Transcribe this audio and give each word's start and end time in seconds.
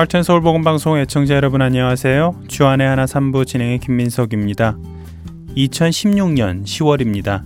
하트앤서울 0.00 0.40
복음방송 0.40 0.96
애청자 0.96 1.34
여러분 1.34 1.60
안녕하세요. 1.60 2.44
주안의 2.48 2.88
하나 2.88 3.04
3부 3.04 3.46
진행의 3.46 3.80
김민석입니다. 3.80 4.78
2016년 5.54 6.64
10월입니다. 6.64 7.42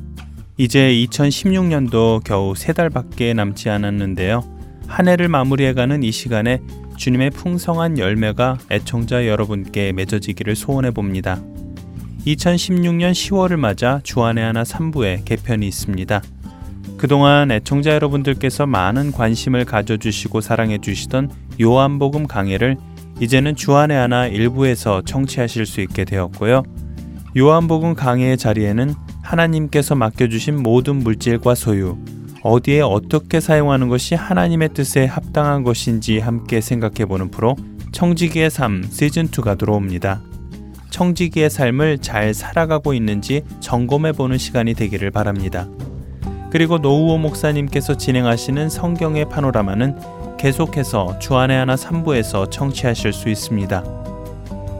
이제 0.56 0.92
2016년도 0.92 2.22
겨우 2.22 2.54
세 2.54 2.72
달밖에 2.72 3.34
남지 3.34 3.70
않았는데요. 3.70 4.44
한 4.86 5.08
해를 5.08 5.26
마무리해가는 5.26 6.04
이 6.04 6.12
시간에 6.12 6.62
주님의 6.96 7.30
풍성한 7.30 7.98
열매가 7.98 8.58
애청자 8.70 9.26
여러분께 9.26 9.90
맺어지기를 9.90 10.54
소원해 10.54 10.92
봅니다. 10.92 11.42
2016년 12.24 13.10
10월을 13.10 13.56
맞아 13.56 13.98
주안의 14.04 14.44
하나 14.44 14.62
3부에 14.62 15.24
개편이 15.24 15.66
있습니다. 15.66 16.22
그동안 16.96 17.50
애청자 17.50 17.92
여러분들께서 17.94 18.66
많은 18.66 19.12
관심을 19.12 19.64
가져주시고 19.64 20.40
사랑해주시던 20.40 21.30
요한복음 21.60 22.26
강해를 22.26 22.76
이제는 23.20 23.56
주안의 23.56 23.96
하나 23.96 24.26
일부에서 24.26 25.02
청취하실 25.02 25.66
수 25.66 25.80
있게 25.80 26.04
되었고요. 26.04 26.62
요한복음 27.36 27.94
강해의 27.94 28.36
자리에는 28.36 28.94
하나님께서 29.22 29.94
맡겨주신 29.94 30.62
모든 30.62 30.96
물질과 30.96 31.54
소유, 31.54 31.96
어디에 32.42 32.80
어떻게 32.82 33.40
사용하는 33.40 33.88
것이 33.88 34.14
하나님의 34.14 34.70
뜻에 34.74 35.06
합당한 35.06 35.62
것인지 35.62 36.18
함께 36.18 36.60
생각해 36.60 37.06
보는 37.06 37.30
프로 37.30 37.56
청지기의 37.92 38.50
삶 38.50 38.82
시즌2가 38.82 39.56
들어옵니다. 39.56 40.20
청지기의 40.90 41.50
삶을 41.50 41.98
잘 41.98 42.34
살아가고 42.34 42.94
있는지 42.94 43.42
점검해 43.60 44.12
보는 44.12 44.38
시간이 44.38 44.74
되기를 44.74 45.10
바랍니다. 45.10 45.66
그리고 46.54 46.78
노우호 46.78 47.18
목사님께서 47.18 47.96
진행하시는 47.96 48.68
성경의 48.68 49.28
파노라마는 49.28 50.36
계속해서 50.36 51.18
주안의 51.18 51.58
하나 51.58 51.74
3부에서 51.74 52.48
청취하실 52.48 53.12
수 53.12 53.28
있습니다. 53.28 53.82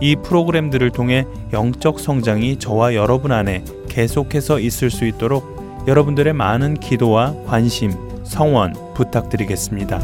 이 0.01 0.15
프로그램들을 0.15 0.91
통해 0.91 1.27
영적 1.53 1.99
성장이 1.99 2.61
저와 2.61 2.95
여러분 2.95 3.33
안에 3.33 3.65
계속해서 3.89 4.61
있을 4.61 4.89
수 4.89 5.05
있도록 5.05 5.85
여러분들의 5.89 6.33
많은 6.33 6.75
기도와 6.75 7.35
관심, 7.45 7.91
성원 8.23 8.75
부탁드리겠습니다. 8.95 9.99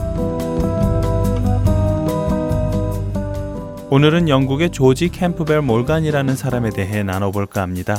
오늘은 3.90 4.28
영국의 4.28 4.70
조지 4.70 5.08
캠프벨 5.08 5.62
몰간이라는 5.62 6.34
사람에 6.34 6.70
대해 6.70 7.04
나눠볼까 7.04 7.62
합니다. 7.62 7.96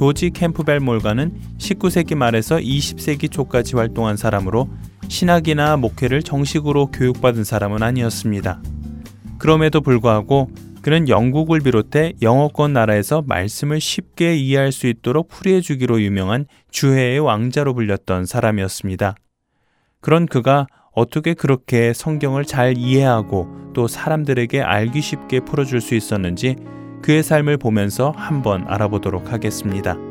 조지 0.00 0.30
캠프벨 0.30 0.80
몰간은 0.80 1.38
19세기 1.58 2.14
말에서 2.14 2.56
20세기 2.56 3.30
초까지 3.30 3.76
활동한 3.76 4.16
사람으로 4.16 4.66
신학이나 5.08 5.76
목회를 5.76 6.22
정식으로 6.22 6.86
교육받은 6.86 7.44
사람은 7.44 7.82
아니었습니다. 7.82 8.62
그럼에도 9.36 9.82
불구하고 9.82 10.48
그는 10.80 11.06
영국을 11.10 11.60
비롯해 11.60 12.14
영어권 12.22 12.72
나라에서 12.72 13.22
말씀을 13.26 13.78
쉽게 13.78 14.36
이해할 14.36 14.72
수 14.72 14.86
있도록 14.86 15.28
풀이해 15.28 15.60
주기로 15.60 16.00
유명한 16.00 16.46
주해의 16.70 17.18
왕자로 17.18 17.74
불렸던 17.74 18.24
사람이었습니다. 18.24 19.14
그런 20.00 20.24
그가 20.24 20.66
어떻게 20.92 21.34
그렇게 21.34 21.92
성경을 21.92 22.46
잘 22.46 22.78
이해하고 22.78 23.72
또 23.74 23.86
사람들에게 23.86 24.62
알기 24.62 25.02
쉽게 25.02 25.40
풀어줄 25.40 25.82
수 25.82 25.94
있었는지 25.94 26.56
그의 27.02 27.22
삶을 27.22 27.56
보면서 27.56 28.12
한번 28.16 28.64
알아보도록 28.68 29.32
하겠습니다. 29.32 30.09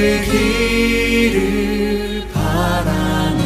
그 0.00 0.06
이르기를 0.06 1.36
바라네. 2.32 3.42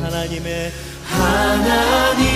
하나님의 0.00 0.72
하나님. 1.04 2.35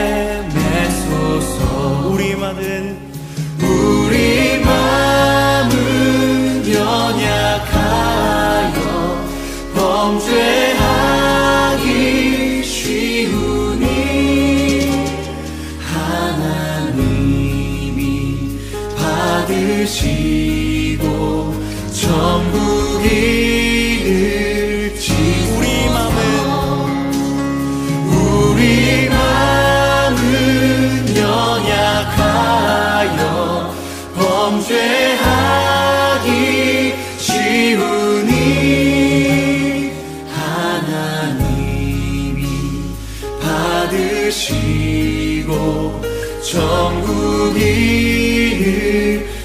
받으시고 45.51 46.01
천국이 46.41 47.59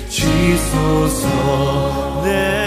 지소서. 0.09 1.27
내 2.25 2.66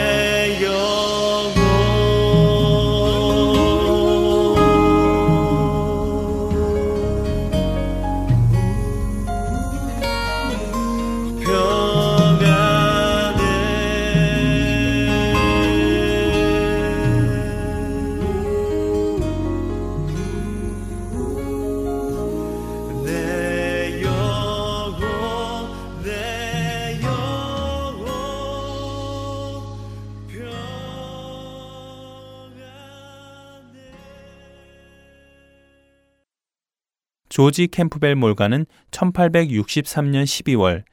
조지 37.39 37.67
캠프벨 37.67 38.17
몰가는 38.17 38.65
1863년 38.91 40.25
12월 40.25 40.83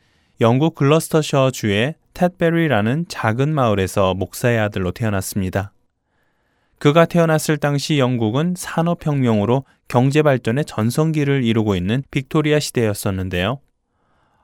영국 0.40 0.76
글러스터셔 0.76 1.50
주의 1.50 1.96
텟베리라는 2.14 3.06
작은 3.08 3.52
마을에서 3.52 4.14
목사의 4.14 4.60
아들로 4.60 4.92
태어났습니다. 4.92 5.72
그가 6.78 7.04
태어났을 7.04 7.56
당시 7.56 7.98
영국은 7.98 8.54
산업혁명으로 8.56 9.64
경제 9.88 10.22
발전의 10.22 10.66
전성기를 10.66 11.42
이루고 11.42 11.74
있는 11.74 12.04
빅토리아 12.12 12.60
시대였었는데요. 12.60 13.58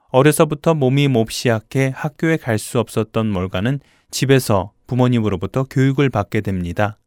어려서부터 0.09 0.75
몸이 0.75 1.07
몹시 1.07 1.51
약해 1.51 1.93
학교에 1.95 2.37
갈 2.37 2.59
수 2.59 2.81
없었던 2.81 3.31
몰가는 3.31 3.79
집에서 4.11 4.73
부모님으로부터 4.89 5.67
교육을 5.71 6.11
받게 6.11 6.41
됩니다. 6.41 6.99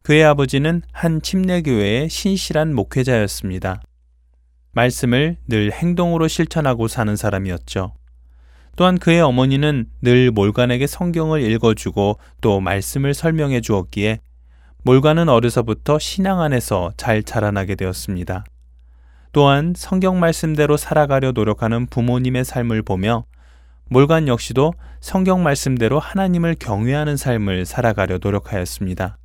그의 0.00 0.24
아버지는 0.24 0.80
한 0.92 1.20
침례교회의 1.20 2.08
신실한 2.08 2.74
목회자였습니다. 2.74 3.82
말씀을 4.74 5.36
늘 5.48 5.72
행동으로 5.72 6.28
실천하고 6.28 6.88
사는 6.88 7.14
사람이었죠. 7.16 7.92
또한 8.76 8.98
그의 8.98 9.20
어머니는 9.20 9.86
늘 10.02 10.30
몰간에게 10.30 10.86
성경을 10.86 11.42
읽어주고 11.42 12.18
또 12.40 12.60
말씀을 12.60 13.14
설명해 13.14 13.60
주었기에 13.60 14.20
몰간은 14.82 15.28
어려서부터 15.28 15.98
신앙 15.98 16.40
안에서 16.40 16.92
잘 16.96 17.22
자라나게 17.22 17.74
되었습니다. 17.76 18.44
또한 19.32 19.74
성경 19.76 20.20
말씀대로 20.20 20.76
살아가려 20.76 21.32
노력하는 21.32 21.86
부모님의 21.86 22.44
삶을 22.44 22.82
보며 22.82 23.24
몰간 23.88 24.28
역시도 24.28 24.74
성경 25.00 25.42
말씀대로 25.42 25.98
하나님을 25.98 26.56
경외하는 26.58 27.16
삶을 27.16 27.64
살아가려 27.64 28.18
노력하였습니다. 28.20 29.18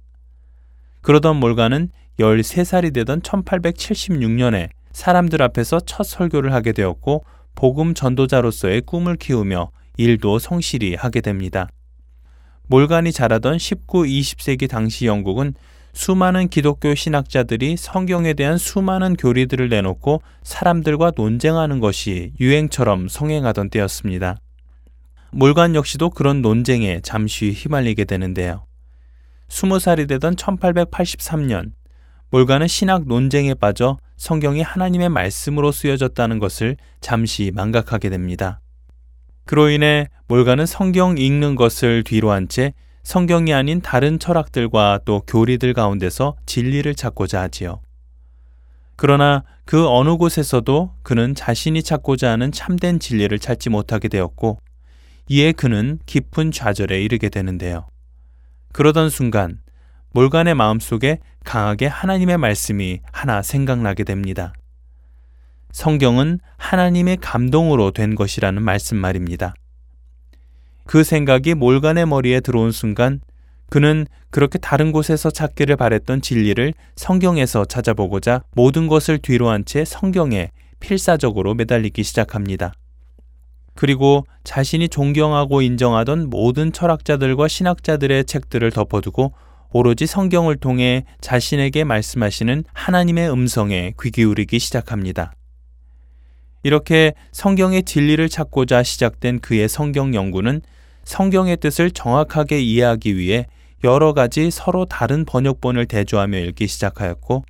그러던 1.02 1.38
몰간은 1.38 1.90
13살이 2.20 2.94
되던 2.94 3.22
1876년에 3.22 4.70
사람들 4.92 5.42
앞에서 5.42 5.80
첫 5.82 6.04
설교를 6.04 6.54
하게 6.54 6.72
되었고 6.72 7.24
복음 7.56 7.94
전도자로서의 7.94 8.82
꿈을 8.82 9.16
키우며 9.16 9.72
일도 9.98 10.40
성실히 10.40 10.96
하게 10.96 11.22
됩니다. 11.22 11.68
몰간이 12.68 13.12
자라던 13.12 13.58
19, 13.58 14.04
20세기 14.04 14.70
당시 14.70 15.08
영국은 15.08 15.54
수많은 15.94 16.48
기독교 16.50 16.94
신학자들이 16.94 17.76
성경에 17.78 18.34
대한 18.34 18.58
수많은 18.58 19.16
교리들을 19.16 19.70
내놓고 19.70 20.22
사람들과 20.44 21.12
논쟁하는 21.16 21.80
것이 21.80 22.34
유행처럼 22.40 23.08
성행하던 23.08 23.70
때였습니다. 23.70 24.38
몰간 25.32 25.76
역시도 25.76 26.12
그런 26.12 26.42
논쟁에 26.42 27.02
잠시 27.02 27.52
휘말리게 27.52 28.06
되는데요. 28.06 28.66
20살이 29.50 30.08
되던 30.08 30.36
1883년 30.36 31.72
몰간은 32.30 32.68
신학 32.68 33.08
논쟁에 33.08 33.56
빠져 33.56 33.98
성경이 34.20 34.62
하나님의 34.62 35.08
말씀으로 35.10 35.72
쓰여졌다는 35.72 36.40
것을 36.40 36.76
잠시 37.00 37.52
망각하게 37.56 38.10
됩니다. 38.10 38.60
그로 39.46 39.70
인해 39.70 40.10
몰간은 40.28 40.66
성경 40.68 41.18
읽는 41.18 41.56
것을 41.56 42.04
뒤로 42.04 42.30
한 42.30 42.48
채 42.48 42.74
성경이 43.04 43.54
아닌 43.54 43.82
다른 43.82 44.20
철학들과 44.20 45.00
또 45.06 45.22
교리들 45.22 45.74
가운데서 45.74 46.36
진리를 46.46 46.94
찾고자 46.94 47.42
하지요. 47.42 47.82
그러나 48.98 49.44
그 49.66 49.88
어느 49.88 50.18
곳에서도 50.18 50.94
그는 51.02 51.34
자신이 51.34 51.82
찾고자 51.82 52.30
하는 52.30 52.52
참된 52.52 53.00
진리를 53.00 53.40
찾지 53.40 53.70
못하게 53.70 54.10
되었고 54.10 54.60
이에 55.30 55.54
그는 55.54 55.98
깊은 56.06 56.52
좌절에 56.52 57.02
이르게 57.02 57.30
되는데요. 57.30 57.88
그러던 58.74 59.10
순간 59.10 59.60
몰간의 60.12 60.56
마음속에 60.56 61.20
강하게 61.46 61.88
하나님의 61.88 62.38
말씀이 62.38 63.00
하나 63.12 63.42
생각나게 63.42 64.04
됩니다. 64.04 64.54
성경은 65.72 66.40
하나님의 66.58 67.18
감동으로 67.18 67.92
된 67.92 68.16
것이라는 68.16 68.62
말씀 68.62 68.98
말입니다. 68.98 69.54
그 70.86 71.04
생각이 71.04 71.54
몰간의 71.54 72.08
머리에 72.08 72.40
들어온 72.40 72.72
순간 72.72 73.22
그는 73.70 74.08
그렇게 74.32 74.58
다른 74.58 74.92
곳에서 74.92 75.30
찾기를 75.30 75.76
바랬던 75.76 76.22
진리를 76.22 76.74
성경에서 76.96 77.66
찾아보고자 77.66 78.44
모든 78.56 78.88
것을 78.88 79.20
뒤로 79.20 79.50
한 79.50 79.64
채 79.64 79.86
성경에 79.86 80.50
필사적으로 80.80 81.54
매달리기 81.54 82.02
시작합니다. 82.04 82.74
그리고 83.76 84.26
자신이 84.44 84.90
존경하고 84.90 85.62
인정하던 85.62 86.30
모든 86.30 86.72
철학자들과 86.72 87.48
신학자들의 87.48 88.26
책들을 88.26 88.72
덮어두고 88.72 89.34
오로지 89.72 90.08
성경을 90.08 90.56
통해 90.58 91.06
자신에게 91.22 91.84
말씀하시는 91.84 92.64
하나님의 92.74 93.32
음성에 93.32 93.94
귀 94.02 94.10
기울이기 94.10 94.58
시작합니다. 94.58 95.34
이렇게 96.64 97.14
성경의 97.32 97.84
진리를 97.84 98.28
찾고자 98.30 98.84
시작된 98.84 99.40
그의 99.40 99.70
성경 99.70 100.14
연구는 100.14 100.62
성경의 101.04 101.58
뜻을 101.58 101.92
정확하게 101.92 102.62
이해하기 102.62 103.16
위해 103.16 103.46
여러 103.84 104.14
가지 104.14 104.52
서로 104.52 104.86
다른 104.86 105.24
번역본을 105.24 105.86
대조하며 105.86 106.38
읽기 106.40 106.68
시작하였고, 106.68 107.46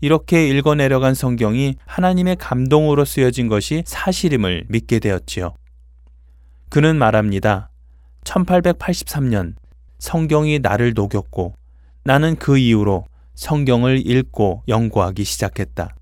이렇게 0.00 0.48
읽어내려간 0.48 1.14
성경이 1.14 1.76
하나님의 1.86 2.36
감동으로 2.36 3.04
쓰여진 3.04 3.48
것이 3.48 3.82
사실임을 3.86 4.66
믿게 4.68 4.98
되었지요. 4.98 5.54
그는 6.68 6.96
말합니다. 6.96 7.70
1883년 8.24 9.54
성경이 9.98 10.58
나를 10.58 10.92
녹였고 10.94 11.54
나는 12.04 12.36
그 12.36 12.58
이후로 12.58 13.04
성경을 13.34 14.06
읽고 14.06 14.62
연구하기 14.68 15.24
시작했다. 15.24 15.94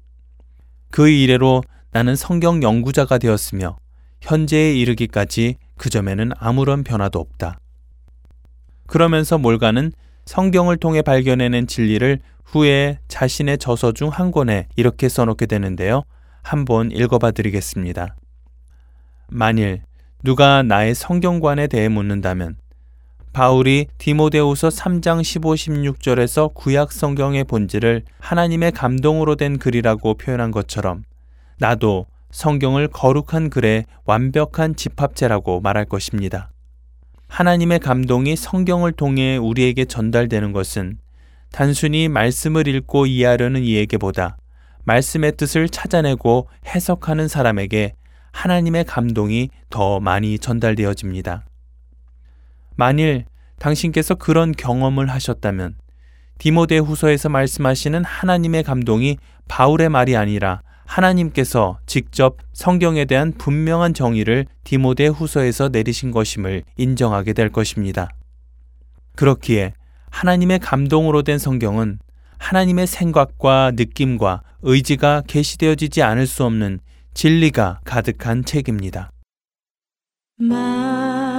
그 0.90 1.08
이래로 1.08 1.62
나는 1.92 2.16
성경 2.16 2.62
연구자가 2.62 3.18
되었으며 3.18 3.76
현재에 4.20 4.74
이르기까지 4.74 5.56
그 5.76 5.90
점에는 5.90 6.30
아무런 6.38 6.84
변화도 6.84 7.18
없다. 7.18 7.58
그러면서 8.86 9.38
몰가는 9.38 9.92
성경을 10.26 10.76
통해 10.76 11.02
발견해낸 11.02 11.66
진리를 11.66 12.20
후에 12.44 12.98
자신의 13.08 13.58
저서 13.58 13.92
중 13.92 14.08
한 14.10 14.30
권에 14.30 14.68
이렇게 14.76 15.08
써놓게 15.08 15.46
되는데요. 15.46 16.02
한번 16.42 16.90
읽어봐 16.90 17.30
드리겠습니다. 17.30 18.16
만일 19.28 19.82
누가 20.22 20.62
나의 20.62 20.94
성경관에 20.94 21.66
대해 21.66 21.88
묻는다면 21.88 22.56
바울이 23.32 23.86
디모데후서 23.96 24.68
3장 24.68 25.24
15, 25.24 25.54
16절에서 25.54 26.52
구약 26.52 26.92
성경의 26.92 27.44
본질을 27.44 28.02
하나님의 28.18 28.72
감동으로 28.72 29.36
된 29.36 29.58
글이라고 29.58 30.14
표현한 30.14 30.50
것처럼 30.50 31.04
나도 31.58 32.06
성경을 32.30 32.88
거룩한 32.88 33.48
글의 33.48 33.86
완벽한 34.04 34.76
집합체라고 34.76 35.60
말할 35.60 35.86
것입니다. 35.86 36.50
하나님의 37.28 37.78
감동이 37.78 38.36
성경을 38.36 38.92
통해 38.92 39.38
우리에게 39.38 39.86
전달되는 39.86 40.52
것은 40.52 40.98
단순히 41.50 42.08
말씀을 42.08 42.68
읽고 42.68 43.06
이해하려는 43.06 43.62
이에게보다 43.62 44.36
말씀의 44.84 45.36
뜻을 45.38 45.70
찾아내고 45.70 46.48
해석하는 46.66 47.28
사람에게 47.28 47.94
하나님의 48.32 48.84
감동이 48.84 49.48
더 49.70 50.00
많이 50.00 50.38
전달되어집니다. 50.38 51.44
만일 52.76 53.24
당신께서 53.58 54.14
그런 54.14 54.52
경험을 54.52 55.08
하셨다면 55.10 55.76
디모데 56.38 56.78
후서에서 56.78 57.28
말씀하시는 57.28 58.04
하나님의 58.04 58.64
감동이 58.64 59.18
바울의 59.48 59.88
말이 59.88 60.16
아니라 60.16 60.62
하나님께서 60.84 61.78
직접 61.86 62.38
성경에 62.52 63.04
대한 63.04 63.32
분명한 63.32 63.94
정의를 63.94 64.46
디모데 64.64 65.06
후서에서 65.06 65.68
내리신 65.68 66.10
것임을 66.10 66.64
인정하게 66.76 67.32
될 67.32 67.48
것입니다. 67.48 68.10
그렇기에 69.14 69.74
하나님의 70.10 70.58
감동으로 70.58 71.22
된 71.22 71.38
성경은 71.38 71.98
하나님의 72.38 72.86
생각과 72.86 73.72
느낌과 73.76 74.42
의지가 74.62 75.22
계시되어지지 75.26 76.02
않을 76.02 76.26
수 76.26 76.44
없는 76.44 76.80
진리가 77.14 77.80
가득한 77.84 78.44
책입니다. 78.44 79.12
만 80.38 81.31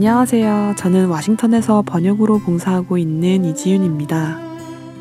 안녕하세요. 0.00 0.76
저는 0.78 1.08
와싱턴에서 1.08 1.82
번역으로 1.82 2.38
봉사하고 2.38 2.96
있는 2.96 3.44
이지윤입니다. 3.44 4.40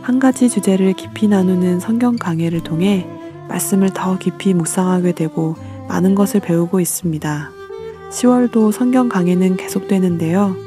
한 0.02 0.20
가지 0.20 0.50
주제를 0.50 0.92
깊이 0.92 1.30
나누는 1.30 1.80
성경 1.80 2.18
강해를 2.18 2.60
통해 2.64 3.08
말씀을 3.48 3.92
더 3.94 4.18
깊이 4.18 4.54
묵상하게 4.54 5.14
되고 5.14 5.56
많은 5.88 6.16
것을 6.16 6.42
배우고 6.42 6.82
있습니다. 6.82 7.50
10월도 8.12 8.74
성경 8.74 9.08
강해는 9.08 9.56
계속되는데요. 9.56 10.58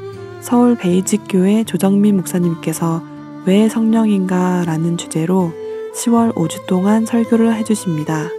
서울 0.41 0.77
베이직 0.77 1.25
교회 1.29 1.63
조정민 1.63 2.15
목사님께서 2.15 3.03
왜 3.45 3.69
성령인가 3.69 4.63
라는 4.65 4.97
주제로 4.97 5.53
10월 5.93 6.33
5주 6.33 6.65
동안 6.65 7.05
설교를 7.05 7.53
해주십니다. 7.53 8.29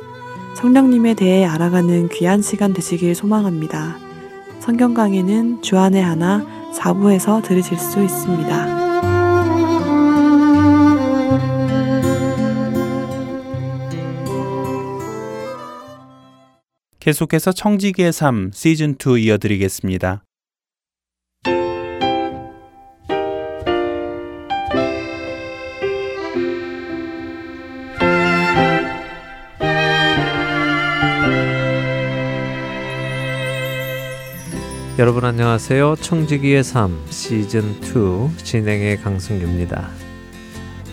성령님에 0.56 1.14
대해 1.14 1.44
알아가는 1.44 2.08
귀한 2.08 2.42
시간 2.42 2.72
되시길 2.72 3.14
소망합니다. 3.14 4.03
성경 4.64 4.94
강의는 4.94 5.61
주안의 5.61 6.02
하나 6.02 6.42
4부에서 6.73 7.44
들으실 7.44 7.76
수 7.76 8.02
있습니다. 8.02 8.85
계속해서 16.99 17.52
청지기의 17.52 18.14
삶 18.14 18.52
시즌 18.54 18.97
2 18.99 19.25
이어드리겠습니다. 19.25 20.25
여러분 34.96 35.24
안녕하세요. 35.24 35.96
청지기의 35.96 36.62
삶 36.62 37.04
시즌 37.10 37.64
2 37.82 38.36
진행의 38.36 39.00
강승규입니다. 39.00 39.88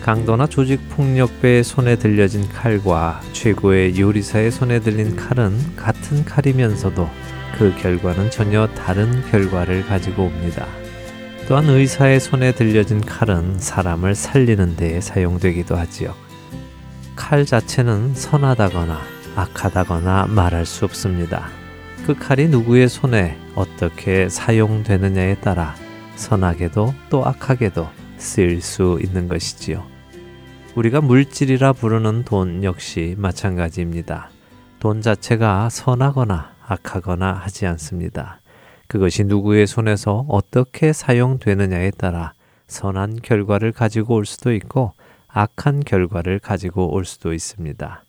강도나 0.02 0.48
조직 0.48 0.88
폭력배의 0.88 1.62
손에 1.62 1.94
들려진 1.94 2.48
칼과 2.48 3.20
최고의 3.32 4.00
요리사의 4.00 4.50
손에 4.50 4.80
들린 4.80 5.14
칼은 5.14 5.76
같은 5.76 6.24
칼이면서도 6.24 7.08
그 7.56 7.72
결과는 7.80 8.32
전혀 8.32 8.66
다른 8.74 9.22
결과를 9.30 9.86
가지고 9.86 10.24
옵니다. 10.24 10.66
또한 11.46 11.68
의사의 11.68 12.18
손에 12.18 12.50
들려진 12.56 13.00
칼은 13.00 13.60
사람을 13.60 14.16
살리는 14.16 14.74
데 14.74 15.00
사용되기도 15.00 15.76
하지요. 15.76 16.12
칼 17.14 17.46
자체는 17.46 18.16
선하다거나 18.16 19.00
악하다거나 19.36 20.26
말할 20.26 20.66
수 20.66 20.86
없습니다. 20.86 21.61
그 22.06 22.16
칼이 22.16 22.48
누구의 22.48 22.88
손에 22.88 23.38
어떻게 23.54 24.28
사용되느냐에 24.28 25.36
따라 25.36 25.76
선하게도 26.16 26.94
또 27.10 27.24
악하게도 27.24 27.88
쓰일 28.16 28.60
수 28.60 28.98
있는 29.00 29.28
것이지요. 29.28 29.84
우리가 30.74 31.00
물질이라 31.00 31.74
부르는 31.74 32.24
돈 32.24 32.64
역시 32.64 33.14
마찬가지입니다. 33.18 34.30
돈 34.80 35.00
자체가 35.00 35.68
선하거나 35.68 36.52
악하거나 36.66 37.34
하지 37.34 37.66
않습니다. 37.66 38.40
그것이 38.88 39.22
누구의 39.22 39.68
손에서 39.68 40.24
어떻게 40.28 40.92
사용되느냐에 40.92 41.92
따라 41.92 42.34
선한 42.66 43.20
결과를 43.22 43.70
가지고 43.70 44.16
올 44.16 44.26
수도 44.26 44.52
있고 44.52 44.92
악한 45.28 45.80
결과를 45.84 46.40
가지고 46.40 46.92
올 46.92 47.04
수도 47.04 47.32
있습니다. 47.32 48.04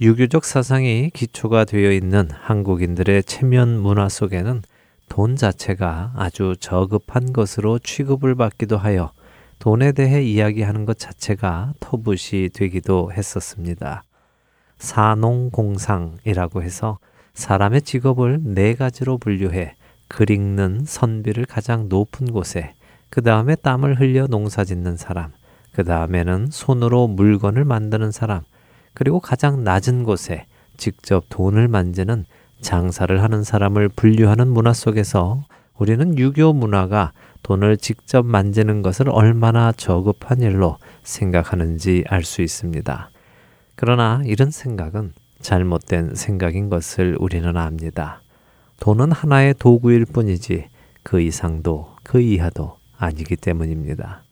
유교적 0.00 0.44
사상이 0.44 1.10
기초가 1.10 1.66
되어 1.66 1.92
있는 1.92 2.28
한국인들의 2.32 3.22
체면 3.22 3.78
문화 3.78 4.08
속에는 4.08 4.62
돈 5.08 5.36
자체가 5.36 6.14
아주 6.16 6.56
저급한 6.58 7.32
것으로 7.32 7.78
취급을 7.78 8.34
받기도 8.34 8.76
하여 8.76 9.12
돈에 9.60 9.92
대해 9.92 10.20
이야기하는 10.20 10.84
것 10.84 10.98
자체가 10.98 11.74
터붓이 11.78 12.48
되기도 12.52 13.12
했었습니다. 13.12 14.02
사농공상이라고 14.78 16.64
해서 16.64 16.98
사람의 17.34 17.82
직업을 17.82 18.40
네 18.42 18.74
가지로 18.74 19.18
분류해 19.18 19.76
글 20.08 20.30
읽는 20.30 20.86
선비를 20.86 21.46
가장 21.46 21.88
높은 21.88 22.32
곳에 22.32 22.74
그 23.10 23.22
다음에 23.22 23.54
땀을 23.54 24.00
흘려 24.00 24.26
농사 24.26 24.64
짓는 24.64 24.96
사람, 24.96 25.30
그 25.70 25.84
다음에는 25.84 26.48
손으로 26.50 27.06
물건을 27.06 27.64
만드는 27.64 28.10
사람, 28.10 28.42
그리고 28.94 29.20
가장 29.20 29.64
낮은 29.64 30.04
곳에 30.04 30.46
직접 30.76 31.24
돈을 31.28 31.68
만지는 31.68 32.24
장사를 32.60 33.22
하는 33.22 33.44
사람을 33.44 33.90
분류하는 33.90 34.48
문화 34.48 34.72
속에서 34.72 35.42
우리는 35.76 36.16
유교 36.18 36.52
문화가 36.52 37.12
돈을 37.42 37.76
직접 37.76 38.24
만지는 38.24 38.82
것을 38.82 39.10
얼마나 39.10 39.72
저급한 39.72 40.40
일로 40.40 40.78
생각하는지 41.02 42.04
알 42.08 42.24
수 42.24 42.40
있습니다. 42.40 43.10
그러나 43.76 44.22
이런 44.24 44.50
생각은 44.50 45.12
잘못된 45.40 46.14
생각인 46.14 46.70
것을 46.70 47.16
우리는 47.20 47.54
압니다. 47.56 48.22
돈은 48.80 49.12
하나의 49.12 49.54
도구일 49.58 50.06
뿐이지 50.06 50.68
그 51.02 51.20
이상도 51.20 51.94
그 52.02 52.20
이하도 52.20 52.78
아니기 52.96 53.36
때문입니다. 53.36 54.22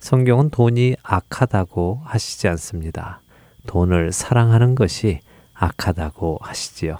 성경은 0.00 0.50
돈이 0.50 0.96
악하다고 1.02 2.02
하시지 2.04 2.48
않습니다. 2.48 3.20
돈을 3.68 4.12
사랑하는 4.12 4.74
것이 4.74 5.20
악하다고 5.54 6.38
하시지요. 6.40 6.96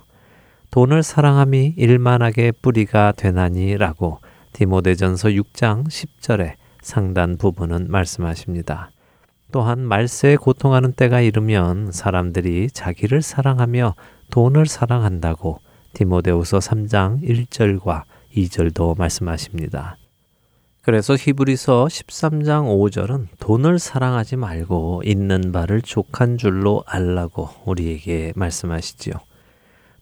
돈을 0.70 1.02
사랑함이 1.02 1.74
일만하게 1.76 2.52
뿌리가 2.52 3.12
되나니라고 3.16 4.18
디모데전서 4.52 5.30
6장 5.30 5.88
10절에 5.88 6.54
상단 6.82 7.38
부분은 7.38 7.90
말씀하십니다. 7.90 8.90
또한 9.50 9.80
말세에 9.80 10.36
고통하는 10.36 10.92
때가 10.92 11.20
이르면 11.20 11.90
사람들이 11.90 12.68
자기를 12.70 13.22
사랑하며 13.22 13.94
돈을 14.30 14.66
사랑한다고 14.66 15.60
디모데후서 15.94 16.58
3장 16.58 17.22
1절과 17.22 18.02
2절도 18.36 18.98
말씀하십니다. 18.98 19.96
그래서 20.88 21.16
히브리서 21.16 21.84
13장 21.84 22.64
5절은 22.64 23.26
돈을 23.40 23.78
사랑하지 23.78 24.36
말고 24.36 25.02
있는 25.04 25.52
바를 25.52 25.82
족한 25.82 26.38
줄로 26.38 26.82
알라고 26.86 27.50
우리에게 27.66 28.32
말씀하시지요. 28.34 29.12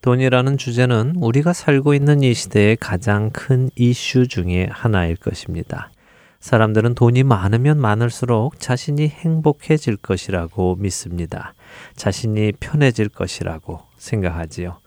돈이라는 0.03 0.57
주제는 0.57 1.15
우리가 1.17 1.55
살고 1.55 1.95
있는 1.95 2.23
이 2.23 2.33
시대의 2.35 2.77
가장 2.77 3.31
큰 3.31 3.69
이슈 3.75 4.29
중의 4.29 4.69
하나일 4.71 5.17
것입니다. 5.17 5.91
사람들은 6.39 6.95
돈이 6.95 7.25
많으면 7.25 7.81
많을수록 7.81 8.61
자신이 8.61 9.09
행복해질 9.09 9.97
것이라고 9.97 10.77
믿습니다. 10.77 11.55
자신이 11.97 12.53
편해질 12.61 13.09
것이라고 13.09 13.81
생각하지요. 13.97 14.79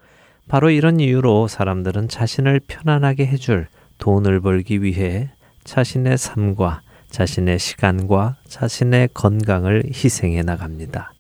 바로 0.48 0.70
이런 0.70 1.02
이유로 1.02 1.50
사람들은 1.50 2.08
자신을 2.08 2.62
편안하게 2.70 3.26
해줄 3.26 3.68
돈을 3.98 4.40
벌기 4.40 4.82
위해 4.82 5.32
자신의 5.70 6.18
삶과 6.18 6.82
자신의 7.12 7.60
시간과 7.60 8.38
자신의 8.48 9.10
건강을 9.14 9.84
희생해 9.94 10.42
나갑니다. 10.42 11.14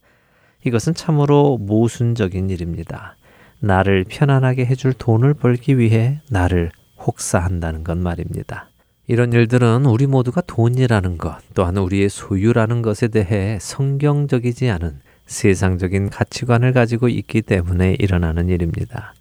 이것은 0.65 0.95
참으로 0.95 1.59
모순적인 1.59 2.49
일입니다. 2.49 3.15
나를 3.59 4.05
편안하게 4.09 4.65
해줄 4.65 4.93
돈을 4.93 5.35
벌기 5.35 5.77
위해 5.77 6.19
나를 6.31 6.71
혹사한다는 6.97 7.83
것 7.83 7.95
말입니다. 7.95 8.69
이런 9.05 9.33
일들은 9.33 9.85
우리 9.85 10.07
모두가 10.07 10.41
돈이라는 10.41 11.19
것, 11.19 11.37
또한 11.53 11.77
우리의 11.77 12.09
소유라는 12.09 12.81
것에 12.81 13.07
대해 13.07 13.59
성경적이지 13.61 14.67
않은 14.71 14.99
세상적인 15.27 16.09
가치관을 16.09 16.73
가지고 16.73 17.07
있기 17.07 17.43
때문에 17.43 17.97
일어나는 17.99 18.49
일입니다. 18.49 19.13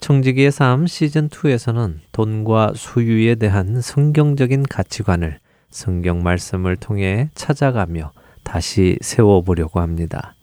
청지기의 0.00 0.52
삶 0.52 0.84
시즌2에서는 0.84 1.98
돈과 2.12 2.72
소유에 2.76 3.34
대한 3.34 3.80
성경적인 3.80 4.62
가치관을 4.64 5.38
성경 5.70 6.22
말씀을 6.22 6.76
통해 6.76 7.30
찾아가며 7.34 8.12
다시 8.44 8.96
세워보려고 9.00 9.80
합니다. 9.80 10.34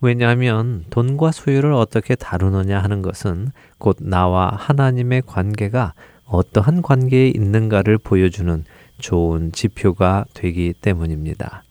왜냐하면 0.00 0.84
돈과 0.90 1.30
소유를 1.30 1.72
어떻게 1.72 2.16
다루느냐 2.16 2.80
하는 2.80 3.02
것은 3.02 3.52
곧 3.78 3.98
나와 4.00 4.50
하나님의 4.52 5.22
관계가 5.26 5.94
어떠한 6.24 6.82
관계에 6.82 7.28
있는가를 7.28 7.98
보여주는 7.98 8.64
좋은 8.98 9.52
지표가 9.52 10.24
되기 10.34 10.72
때문입니다. 10.80 11.62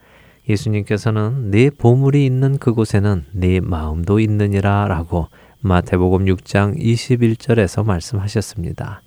예수님께서는 0.48 1.52
내 1.52 1.70
보물이 1.70 2.26
있는 2.26 2.58
그곳에는 2.58 3.26
내 3.32 3.60
마음도 3.60 4.20
있느니라 4.20 4.88
라고 4.88 5.28
마태복음 5.64 6.26
6장 6.26 6.76
21절에서 6.80 7.86
말씀하셨습니다. 7.86 9.04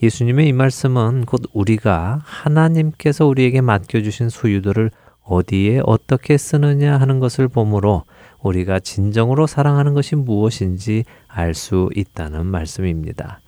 예수님의 0.00 0.48
이 0.48 0.52
말씀은 0.52 1.24
곧 1.24 1.42
우리가 1.52 2.20
하나님께서 2.22 3.26
우리에게 3.26 3.60
맡겨주신 3.60 4.28
소유들을 4.28 4.92
어디에 5.24 5.80
어떻게 5.84 6.36
쓰느냐 6.36 6.96
하는 6.96 7.18
것을 7.18 7.48
보므로 7.48 8.04
우리가 8.40 8.78
진정으로 8.78 9.48
사랑하는 9.48 9.94
것이 9.94 10.14
무엇인지 10.14 11.04
알 11.26 11.54
수 11.54 11.90
있다는 11.96 12.46
말씀입니다. 12.46 13.40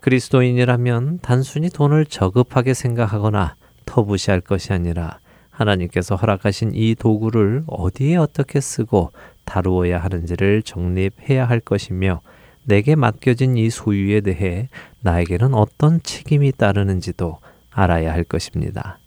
그리스도인이라면 0.00 1.18
단순히 1.22 1.70
돈을 1.70 2.06
저급하게 2.06 2.74
생각하거나 2.74 3.56
터부시할 3.86 4.42
것이 4.42 4.72
아니라 4.72 5.18
하나님께서 5.50 6.14
허락하신 6.14 6.72
이 6.74 6.94
도구를 6.94 7.64
어디에 7.66 8.16
어떻게 8.16 8.60
쓰고 8.60 9.10
다루어야 9.46 9.98
하는지를 9.98 10.62
정립해야 10.62 11.46
할 11.48 11.60
것이며 11.60 12.20
내게 12.64 12.94
맡겨진 12.96 13.56
이 13.56 13.70
소유에 13.70 14.20
대해 14.20 14.68
나에게는 15.00 15.54
어떤 15.54 16.02
책임이 16.02 16.52
따르는지도 16.52 17.38
알아야 17.70 18.12
할 18.12 18.24
것입니다. 18.24 18.98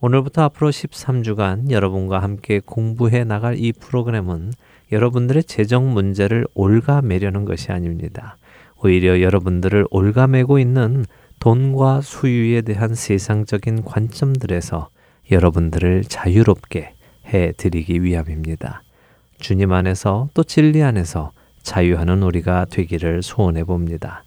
오늘부터 0.00 0.42
앞으로 0.42 0.70
13주간 0.70 1.70
여러분과 1.70 2.20
함께 2.20 2.60
공부해 2.64 3.24
나갈 3.24 3.58
이 3.58 3.72
프로그램은 3.72 4.52
여러분들의 4.92 5.44
재정 5.44 5.92
문제를 5.92 6.46
올가매려는 6.54 7.44
것이 7.44 7.72
아닙니다. 7.72 8.36
오히려 8.80 9.20
여러분들을 9.20 9.86
올가매고 9.90 10.58
있는 10.58 11.04
돈과 11.40 12.02
소유에 12.02 12.60
대한 12.62 12.94
세상적인 12.94 13.84
관점들에서 13.84 14.88
여러분들을 15.30 16.04
자유롭게 16.04 16.94
해 17.26 17.52
드리기 17.56 18.02
위함입니다. 18.02 18.82
주님 19.38 19.72
안에서 19.72 20.28
또 20.34 20.42
진리 20.44 20.82
안에서 20.82 21.32
자유하는 21.62 22.22
우리가 22.22 22.66
되기를 22.66 23.22
소원해 23.22 23.64
봅니다. 23.64 24.24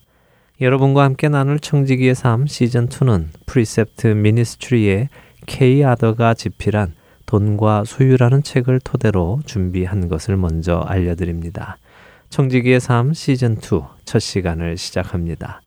여러분과 0.61 1.03
함께 1.03 1.27
나눌 1.27 1.59
청지기의 1.59 2.13
삶 2.15 2.45
시즌 2.45 2.87
2는 2.87 3.27
프리셉트 3.45 4.07
미니스트리의 4.07 5.09
K 5.47 5.83
아더가 5.83 6.33
집필한 6.33 6.93
돈과 7.25 7.83
소유라는 7.85 8.43
책을 8.43 8.79
토대로 8.81 9.39
준비한 9.45 10.07
것을 10.07 10.37
먼저 10.37 10.77
알려드립니다. 10.79 11.77
청지기의 12.29 12.79
삶 12.79 13.13
시즌 13.13 13.57
2 13.57 13.81
첫 14.05 14.19
시간을 14.19 14.77
시작합니다. 14.77 15.61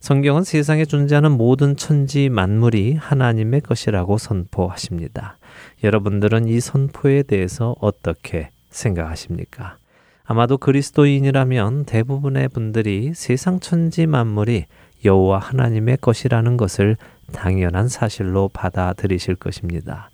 성경은 0.00 0.44
세상에 0.44 0.84
존재하는 0.84 1.32
모든 1.32 1.76
천지 1.76 2.28
만물이 2.28 2.94
하나님의 2.94 3.60
것이라고 3.60 4.18
선포하십니다. 4.18 5.36
여러분들은 5.84 6.48
이 6.48 6.60
선포에 6.60 7.22
대해서 7.22 7.74
어떻게 7.80 8.50
생각하십니까? 8.76 9.76
아마도 10.24 10.58
그리스도인이라면 10.58 11.84
대부분의 11.84 12.48
분들이 12.48 13.12
세상 13.14 13.60
천지 13.60 14.06
만물이 14.06 14.66
여호와 15.04 15.38
하나님의 15.38 15.98
것이라는 16.00 16.56
것을 16.56 16.96
당연한 17.32 17.88
사실로 17.88 18.48
받아들이실 18.48 19.36
것입니다. 19.36 20.10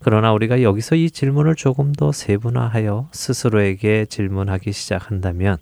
그러나 0.00 0.32
우리가 0.32 0.62
여기서 0.62 0.96
이 0.96 1.10
질문을 1.10 1.54
조금 1.54 1.92
더 1.92 2.12
세분화하여 2.12 3.08
스스로에게 3.12 4.04
질문하기 4.06 4.70
시작한다면 4.70 5.56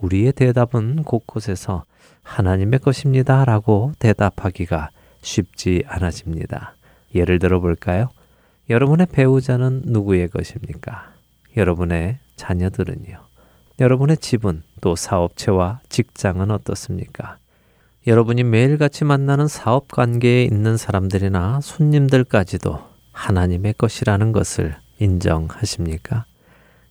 우리의 0.00 0.32
대답은 0.32 1.02
곳곳에서 1.02 1.84
하나님의 2.22 2.78
것입니다 2.78 3.44
라고 3.44 3.92
대답하기가 3.98 4.88
쉽지 5.20 5.84
않아집니다. 5.86 6.74
예를 7.14 7.38
들어 7.38 7.60
볼까요? 7.60 8.08
여러분의 8.70 9.08
배우자는 9.12 9.82
누구의 9.84 10.28
것입니까? 10.28 11.11
여러분의 11.56 12.18
자녀들은요? 12.36 13.18
여러분의 13.80 14.16
집은 14.18 14.62
또 14.80 14.96
사업체와 14.96 15.80
직장은 15.88 16.50
어떻습니까? 16.50 17.36
여러분이 18.06 18.42
매일같이 18.42 19.04
만나는 19.04 19.48
사업 19.48 19.88
관계에 19.88 20.44
있는 20.44 20.76
사람들이나 20.76 21.60
손님들까지도 21.60 22.80
하나님의 23.12 23.74
것이라는 23.74 24.32
것을 24.32 24.76
인정하십니까? 24.98 26.24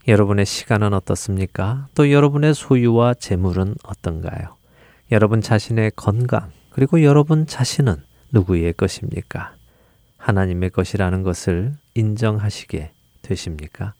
여러분의 0.07 0.45
시간은 0.45 0.93
어떻습니까? 0.93 1.87
또 1.95 2.11
여러분의 2.11 2.53
소유와 2.53 3.15
재물은 3.15 3.75
어떤가요? 3.83 4.55
여러분 5.11 5.41
자신의 5.41 5.91
건강, 5.95 6.51
그리고 6.69 7.03
여러분 7.03 7.45
자신은 7.45 7.95
누구의 8.31 8.73
것입니까? 8.73 9.53
하나님의 10.17 10.69
것이라는 10.69 11.23
것을 11.23 11.73
인정하시게 11.95 12.91
되십니까? 13.21 13.93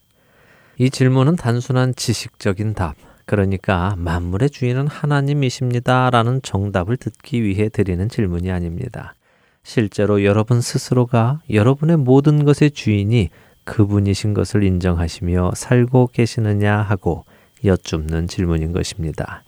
이 0.81 0.89
질문은 0.89 1.35
단순한 1.35 1.93
지식적인 1.93 2.73
답, 2.73 2.95
그러니까 3.27 3.93
만물의 3.99 4.49
주인은 4.49 4.87
하나님이십니다. 4.87 6.09
라는 6.09 6.41
정답을 6.41 6.97
듣기 6.97 7.43
위해 7.43 7.69
드리는 7.69 8.09
질문이 8.09 8.49
아닙니다. 8.49 9.13
실제로 9.61 10.23
여러분 10.23 10.59
스스로가 10.59 11.41
여러분의 11.51 11.97
모든 11.97 12.45
것의 12.45 12.71
주인이 12.71 13.29
그분이신 13.63 14.33
것을 14.33 14.63
인정하시며 14.63 15.51
살고 15.53 16.09
계시느냐 16.13 16.77
하고 16.77 17.25
여쭙는 17.63 18.27
질문인 18.27 18.71
것입니다. 18.71 19.43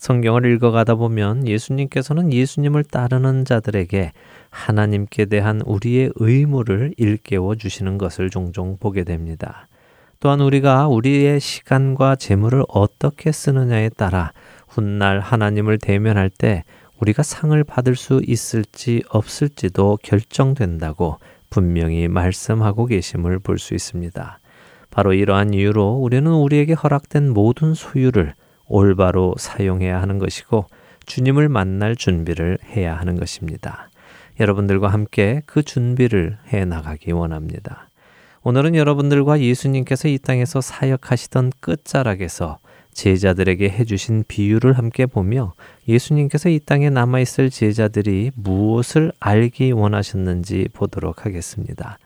성경을 0.00 0.52
읽어가다 0.52 0.96
보면 0.96 1.46
예수님께서는 1.46 2.32
예수님을 2.32 2.82
따르는 2.82 3.44
자들에게 3.44 4.10
하나님께 4.50 5.26
대한 5.26 5.60
우리의 5.64 6.10
의무를 6.16 6.92
일깨워 6.96 7.54
주시는 7.54 7.98
것을 7.98 8.30
종종 8.30 8.76
보게 8.78 9.04
됩니다. 9.04 9.68
또한 10.26 10.40
우리가 10.40 10.88
우리의 10.88 11.38
시간과 11.38 12.16
재물을 12.16 12.64
어떻게 12.66 13.30
쓰느냐에 13.30 13.90
따라 13.90 14.32
훗날 14.66 15.20
하나님을 15.20 15.78
대면할 15.78 16.30
때 16.30 16.64
우리가 16.98 17.22
상을 17.22 17.62
받을 17.62 17.94
수 17.94 18.20
있을지 18.26 19.04
없을지도 19.08 19.98
결정된다고 20.02 21.18
분명히 21.48 22.08
말씀하고 22.08 22.86
계심을 22.86 23.38
볼 23.38 23.60
수 23.60 23.74
있습니다. 23.74 24.40
바로 24.90 25.12
이러한 25.12 25.54
이유로 25.54 25.92
우리는 25.92 26.28
우리에게 26.28 26.72
허락된 26.72 27.30
모든 27.30 27.74
소유를 27.74 28.34
올바로 28.66 29.32
사용해야 29.38 30.02
하는 30.02 30.18
것이고 30.18 30.66
주님을 31.06 31.48
만날 31.48 31.94
준비를 31.94 32.58
해야 32.74 32.96
하는 32.96 33.14
것입니다. 33.14 33.90
여러분들과 34.40 34.88
함께 34.88 35.42
그 35.46 35.62
준비를 35.62 36.38
해 36.52 36.64
나가기 36.64 37.12
원합니다. 37.12 37.85
오늘은 38.48 38.76
여러분들과 38.76 39.40
예수님께서 39.40 40.06
이 40.06 40.18
땅에서 40.18 40.60
사역하시던 40.60 41.50
끝자락에서 41.58 42.58
제자들에게 42.92 43.68
해주신 43.68 44.22
비유를 44.28 44.74
함께 44.74 45.04
보며 45.04 45.54
예수님께서 45.88 46.48
이 46.50 46.60
땅에 46.60 46.88
남아있을 46.88 47.50
제자들이 47.50 48.30
무엇을 48.36 49.10
알기 49.18 49.72
원하셨는지 49.72 50.68
보도록 50.72 51.26
하겠습니다. 51.26 51.98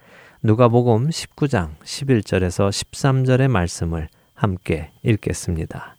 누가복음 0.43 1.11
19장 1.11 1.77
11절에서 1.85 2.71
13절의 2.71 3.49
말씀을 3.49 4.09
함께 4.33 4.93
읽겠습니다. 5.03 5.95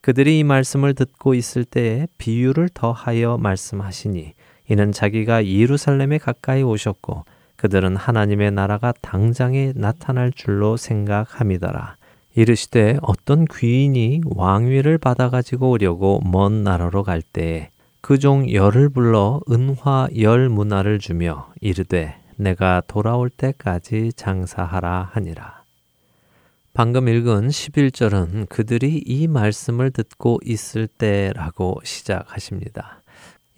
그들이 0.00 0.40
이 0.40 0.42
말씀을 0.42 0.94
듣고 0.94 1.34
있을 1.34 1.64
때에 1.64 2.08
비유를 2.18 2.70
더하여 2.74 3.38
말씀하시니 3.38 4.34
이는 4.70 4.90
자기가 4.90 5.46
예루살렘에 5.46 6.18
가까이 6.18 6.64
오셨고 6.64 7.24
그들은 7.58 7.96
하나님의 7.96 8.52
나라가 8.52 8.94
당장에 9.02 9.72
나타날 9.76 10.32
줄로 10.32 10.78
생각함이더라. 10.78 11.96
이르시되 12.34 12.98
어떤 13.02 13.44
귀인이 13.44 14.22
왕위를 14.24 14.96
받아가지고 14.98 15.70
오려고 15.70 16.20
먼 16.24 16.64
나라로 16.64 17.02
갈 17.02 17.20
때에 17.20 17.68
그 18.00 18.16
종 18.16 18.50
열을 18.50 18.88
불러 18.88 19.40
은화 19.50 20.08
열 20.20 20.48
문화를 20.48 20.98
주며 20.98 21.52
이르되 21.60 22.16
내가 22.36 22.80
돌아올 22.86 23.28
때까지 23.28 24.12
장사하라 24.14 25.10
하니라. 25.12 25.64
방금 26.72 27.08
읽은 27.08 27.48
11절은 27.48 28.48
그들이 28.48 29.02
이 29.04 29.26
말씀을 29.26 29.90
듣고 29.90 30.38
있을 30.44 30.86
때라고 30.86 31.80
시작하십니다. 31.82 33.02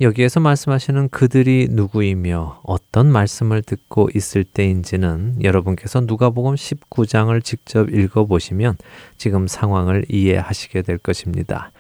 여기에서 0.01 0.41
말씀하시는 0.41 1.11
그들이 1.11 1.69
누구이며 1.71 2.63
어떤 2.65 3.13
말씀을 3.13 3.61
듣고 3.61 4.09
있을 4.15 4.45
때인지는 4.45 5.43
여러분께서 5.43 6.01
누가복음 6.01 6.55
19장을 6.55 7.45
직접 7.45 7.93
읽어 7.93 8.25
보시면 8.25 8.79
지금 9.19 9.47
상황을 9.47 10.07
이해하시게 10.09 10.81
될 10.83 10.97
것입니다. 10.97 11.71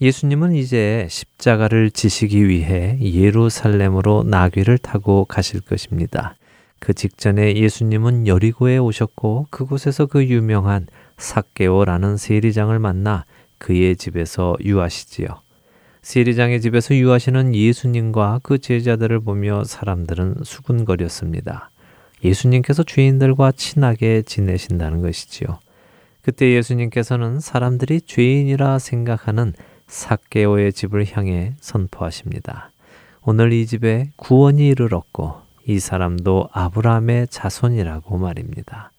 예수님은 0.00 0.54
이제 0.54 1.08
십자가를 1.10 1.90
지시기 1.90 2.46
위해 2.48 2.96
예루살렘으로 3.00 4.22
나귀를 4.22 4.78
타고 4.78 5.24
가실 5.24 5.60
것입니다. 5.60 6.36
그 6.78 6.94
직전에 6.94 7.56
예수님은 7.56 8.28
여리고에 8.28 8.78
오셨고 8.78 9.48
그곳에서 9.50 10.06
그 10.06 10.24
유명한 10.24 10.86
사케오라는 11.16 12.18
세리장을 12.18 12.78
만나 12.78 13.24
그의 13.58 13.96
집에서 13.96 14.56
유하시지요. 14.62 15.43
세리장의 16.04 16.60
집에서 16.60 16.94
유하시는 16.94 17.54
예수님과 17.54 18.40
그 18.42 18.58
제자들을 18.58 19.20
보며 19.20 19.64
사람들은 19.64 20.42
수군거렸습니다. 20.44 21.70
예수님께서 22.22 22.82
죄인들과 22.82 23.52
친하게 23.52 24.20
지내신다는 24.20 25.00
것이지요. 25.00 25.58
그때 26.20 26.52
예수님께서는 26.52 27.40
사람들이 27.40 28.02
죄인이라 28.02 28.78
생각하는 28.80 29.54
사케오의 29.86 30.74
집을 30.74 31.06
향해 31.10 31.54
선포하십니다. 31.60 32.70
오늘 33.22 33.54
이 33.54 33.64
집에 33.66 34.10
구원이 34.16 34.68
이르렀고 34.68 35.36
이 35.66 35.78
사람도 35.78 36.50
아브라함의 36.52 37.28
자손이라고 37.30 38.18
말입니다. 38.18 38.90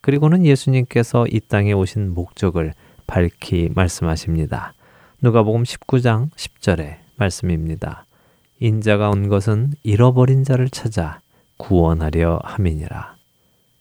그리고는 0.00 0.46
예수님께서 0.46 1.26
이 1.28 1.40
땅에 1.40 1.72
오신 1.72 2.14
목적을 2.14 2.72
밝히 3.08 3.68
말씀하십니다. 3.74 4.74
누가복음 5.24 5.62
19장 5.62 6.32
10절의 6.32 6.96
말씀입니다. 7.14 8.06
인자가 8.58 9.08
온 9.08 9.28
것은 9.28 9.72
잃어버린 9.84 10.42
자를 10.42 10.68
찾아 10.68 11.20
구원하려 11.58 12.40
함이니라. 12.42 13.14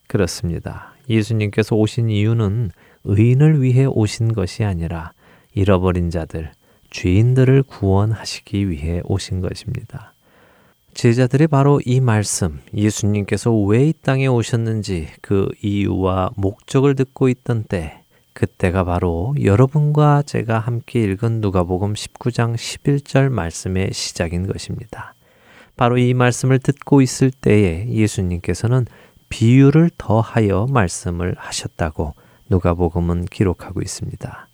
그렇습니다. 0.05 0.93
예수님께서 1.09 1.75
오신 1.75 2.11
이유는 2.11 2.69
의인을 3.05 3.63
위해 3.63 3.85
오신 3.85 4.33
것이 4.33 4.63
아니라 4.63 5.13
잃어버린 5.55 6.11
자들, 6.11 6.51
죄인들을 6.91 7.63
구원하시기 7.63 8.69
위해 8.69 9.01
오신 9.05 9.41
것입니다. 9.41 10.13
제자들이 10.93 11.47
바로 11.47 11.81
이 11.83 12.01
말씀, 12.01 12.61
예수님께서 12.71 13.51
왜 13.51 13.87
이 13.87 13.93
땅에 14.03 14.27
오셨는지 14.27 15.07
그 15.21 15.49
이유와 15.63 16.33
목적을 16.35 16.93
듣고 16.93 17.29
있던 17.29 17.63
때 17.63 18.00
그때가 18.33 18.83
바로 18.83 19.35
여러분과 19.41 20.23
제가 20.23 20.59
함께 20.59 21.03
읽은 21.03 21.41
누가복음 21.41 21.93
19장 21.93 22.55
11절 22.55 23.29
말씀의 23.29 23.89
시작인 23.93 24.47
것입니다. 24.47 25.13
바로 25.75 25.97
이 25.97 26.13
말씀을 26.13 26.59
듣고 26.59 27.01
있을 27.01 27.31
때에 27.31 27.87
예수님께서는 27.89 28.85
비유를 29.29 29.91
더하여 29.97 30.67
말씀을 30.69 31.35
하셨다고 31.37 32.13
누가복음은 32.49 33.25
기록하고 33.25 33.81
있습니다. 33.81 34.47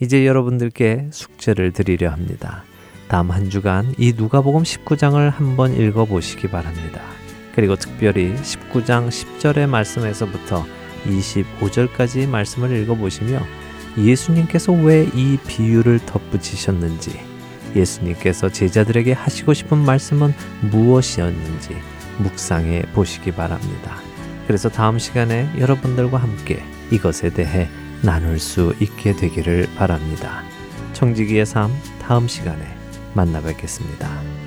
이제 0.00 0.26
여러분들께 0.26 1.08
숙제를 1.12 1.72
드리려 1.72 2.10
합니다. 2.10 2.64
다음 3.08 3.30
한 3.30 3.48
주간 3.48 3.94
이 3.96 4.12
누가복음 4.16 4.62
19장을 4.62 5.30
한번 5.30 5.74
읽어 5.74 6.04
보시기 6.04 6.48
바랍니다. 6.48 7.00
그리고 7.54 7.74
특별히 7.74 8.34
19장 8.34 9.08
10절의 9.08 9.68
말씀에서부터 9.68 10.64
25절까지 11.06 12.28
말씀을 12.28 12.76
읽어 12.82 12.94
보시며 12.94 13.40
예수님께서 13.96 14.72
왜 14.72 15.08
이 15.14 15.38
비유를 15.46 16.00
덧붙이셨는지, 16.06 17.20
예수님께서 17.74 18.48
제자들에게 18.50 19.12
하시고 19.12 19.54
싶은 19.54 19.78
말씀은 19.78 20.34
무엇이었는지 20.70 21.76
묵상해 22.18 22.82
보시기 22.94 23.32
바랍니다. 23.32 23.96
그래서 24.46 24.68
다음 24.68 24.98
시간에 24.98 25.48
여러분들과 25.58 26.18
함께 26.18 26.62
이것에 26.90 27.30
대해 27.30 27.68
나눌 28.02 28.38
수 28.38 28.74
있게 28.80 29.14
되기를 29.14 29.68
바랍니다. 29.76 30.42
청지기의 30.94 31.44
삶 31.46 31.70
다음 32.00 32.28
시간에 32.28 32.64
만나 33.14 33.40
뵙겠습니다. 33.40 34.37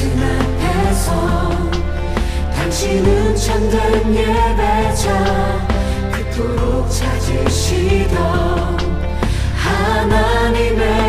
말씀 0.00 0.18
앞에서 0.22 1.10
당신은 2.54 3.36
참된 3.36 4.14
예배자. 4.14 5.68
그토록 6.10 6.90
찾으시던 6.90 8.18
하나님의 9.56 10.99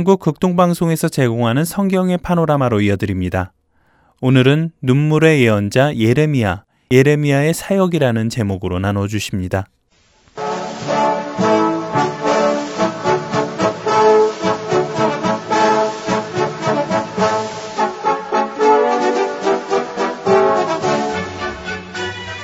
한국 0.00 0.18
극동방송에서 0.20 1.10
제공하는 1.10 1.66
성경의 1.66 2.16
파노라마로 2.22 2.80
이어드립니다. 2.80 3.52
오늘은 4.22 4.70
눈물의 4.80 5.42
예언자 5.42 5.94
예레미야, 5.94 6.64
예레미야의 6.90 7.52
사역이라는 7.52 8.30
제목으로 8.30 8.78
나눠 8.78 9.06
주십니다. 9.06 9.66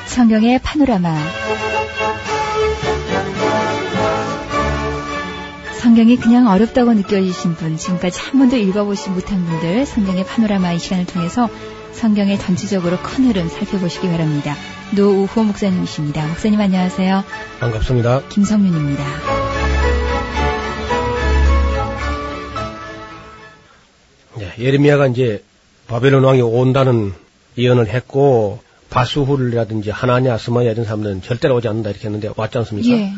성경의 0.08 0.58
파노라마. 0.62 1.14
성경이 5.96 6.18
그냥 6.18 6.46
어렵다고 6.46 6.92
느껴지신 6.92 7.54
분, 7.54 7.78
지금까지 7.78 8.20
한 8.20 8.38
번도 8.38 8.58
읽어보지 8.58 9.08
못한 9.08 9.46
분들, 9.46 9.86
성경의 9.86 10.26
파노라마 10.26 10.72
이 10.72 10.78
시간을 10.78 11.06
통해서 11.06 11.48
성경의 11.92 12.38
전체적으로 12.38 12.98
큰 12.98 13.24
흐름 13.24 13.48
살펴보시기 13.48 14.06
바랍니다. 14.06 14.54
노우호 14.94 15.44
목사님이십니다. 15.44 16.26
목사님 16.26 16.60
안녕하세요. 16.60 17.24
반갑습니다. 17.60 18.28
김성윤입니다. 18.28 19.04
네, 24.36 24.52
예레미야가 24.58 25.06
이제 25.06 25.42
바벨론 25.86 26.24
왕이 26.24 26.42
온다는 26.42 27.14
예언을 27.56 27.88
했고 27.88 28.60
바수훌이라든지 28.90 29.88
하나냐, 29.88 30.36
스마야 30.36 30.72
이런 30.72 30.84
사람들은 30.84 31.22
절대로 31.22 31.56
오지 31.56 31.68
않는다 31.68 31.88
이렇게 31.88 32.04
했는데 32.04 32.28
왔지 32.36 32.58
않습니까? 32.58 32.90
예. 32.90 33.14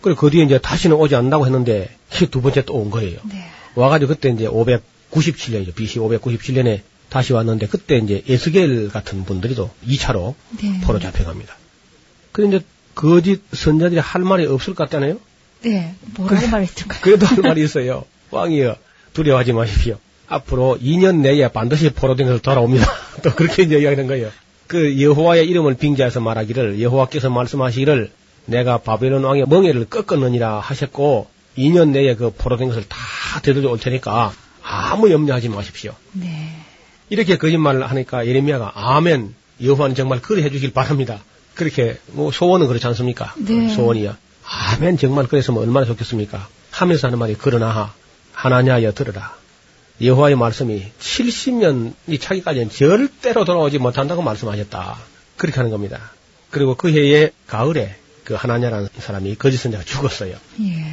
그리고 0.00 0.20
그 0.20 0.30
뒤에 0.30 0.44
이제 0.44 0.58
다시는 0.58 0.96
오지 0.96 1.14
않는다고 1.14 1.46
했는데 1.46 1.90
두 2.30 2.40
번째 2.40 2.64
또 2.64 2.74
온 2.74 2.90
거예요. 2.90 3.18
네. 3.30 3.44
와가지고 3.74 4.14
그때 4.14 4.30
이제 4.30 4.46
597년이죠. 4.46 5.74
BC 5.74 5.98
597년에 5.98 6.80
다시 7.08 7.32
왔는데 7.32 7.66
그때 7.68 7.96
이제 7.98 8.22
에스겔 8.28 8.88
같은 8.90 9.24
분들이도 9.24 9.70
2차로 9.86 10.34
네. 10.62 10.80
포로 10.82 10.98
잡혀갑니다. 10.98 11.56
그런데 12.32 12.58
이제 12.58 12.66
거짓 12.94 13.42
선자들이 13.52 14.00
할 14.00 14.22
말이 14.22 14.46
없을 14.46 14.74
것 14.74 14.84
같잖아요. 14.84 15.18
네. 15.62 15.94
뭐라고 16.16 16.46
말했을까요? 16.48 17.00
그래도 17.00 17.26
할 17.26 17.38
말이 17.38 17.64
있어요. 17.64 18.04
왕이여 18.30 18.76
두려워하지 19.14 19.52
마십시오. 19.52 19.98
앞으로 20.28 20.78
2년 20.82 21.20
내에 21.20 21.48
반드시 21.48 21.90
포로된 21.90 22.26
것을 22.26 22.40
돌아옵니다. 22.40 22.86
또 23.22 23.30
그렇게 23.34 23.62
이제 23.62 23.76
이야기하는 23.76 24.06
거예요. 24.06 24.30
그 24.66 25.00
여호와의 25.00 25.48
이름을 25.48 25.74
빙자해서 25.74 26.20
말하기를 26.20 26.82
여호와께서 26.82 27.30
말씀하시기를 27.30 28.10
내가 28.48 28.78
바벨론 28.78 29.24
왕의 29.24 29.46
멍에를 29.46 29.86
꺾었느니라 29.86 30.60
하셨고 30.60 31.28
2년 31.56 31.90
내에 31.90 32.14
그 32.14 32.30
포로된 32.30 32.68
것을 32.68 32.88
다 32.88 32.98
되돌려 33.42 33.70
올 33.70 33.78
테니까 33.78 34.32
아무 34.62 35.10
염려하지 35.10 35.50
마십시오. 35.50 35.94
네. 36.12 36.54
이렇게 37.10 37.36
거짓말을 37.36 37.88
하니까 37.88 38.26
예레미야가 38.26 38.72
아멘 38.74 39.34
여호와는 39.62 39.94
정말 39.94 40.22
그래 40.22 40.42
해주길 40.42 40.72
바랍니다. 40.72 41.20
그렇게 41.54 41.98
뭐 42.06 42.30
소원은 42.32 42.68
그렇지 42.68 42.86
않습니까? 42.86 43.34
네. 43.36 43.68
소원이야. 43.68 44.16
아멘 44.44 44.96
정말 44.96 45.26
그랬으면 45.26 45.62
얼마나 45.62 45.84
좋겠습니까? 45.86 46.48
하면서 46.70 47.06
하는 47.08 47.18
말이 47.18 47.36
그러나 47.38 47.92
하나냐여 48.32 48.92
들으라. 48.92 49.36
여호와의 50.00 50.36
말씀이 50.36 50.86
70년이 51.00 52.20
차기까지는 52.20 52.70
절대로 52.70 53.44
돌아오지 53.44 53.78
못한다고 53.78 54.22
말씀하셨다. 54.22 54.96
그렇게 55.36 55.56
하는 55.56 55.70
겁니다. 55.70 56.12
그리고 56.50 56.76
그 56.76 56.90
해에 56.90 57.30
가을에 57.46 57.96
그 58.28 58.34
하나냐라는 58.34 58.90
사람이 58.98 59.36
거짓 59.36 59.56
선자가 59.56 59.84
죽었어요. 59.84 60.36
예. 60.60 60.86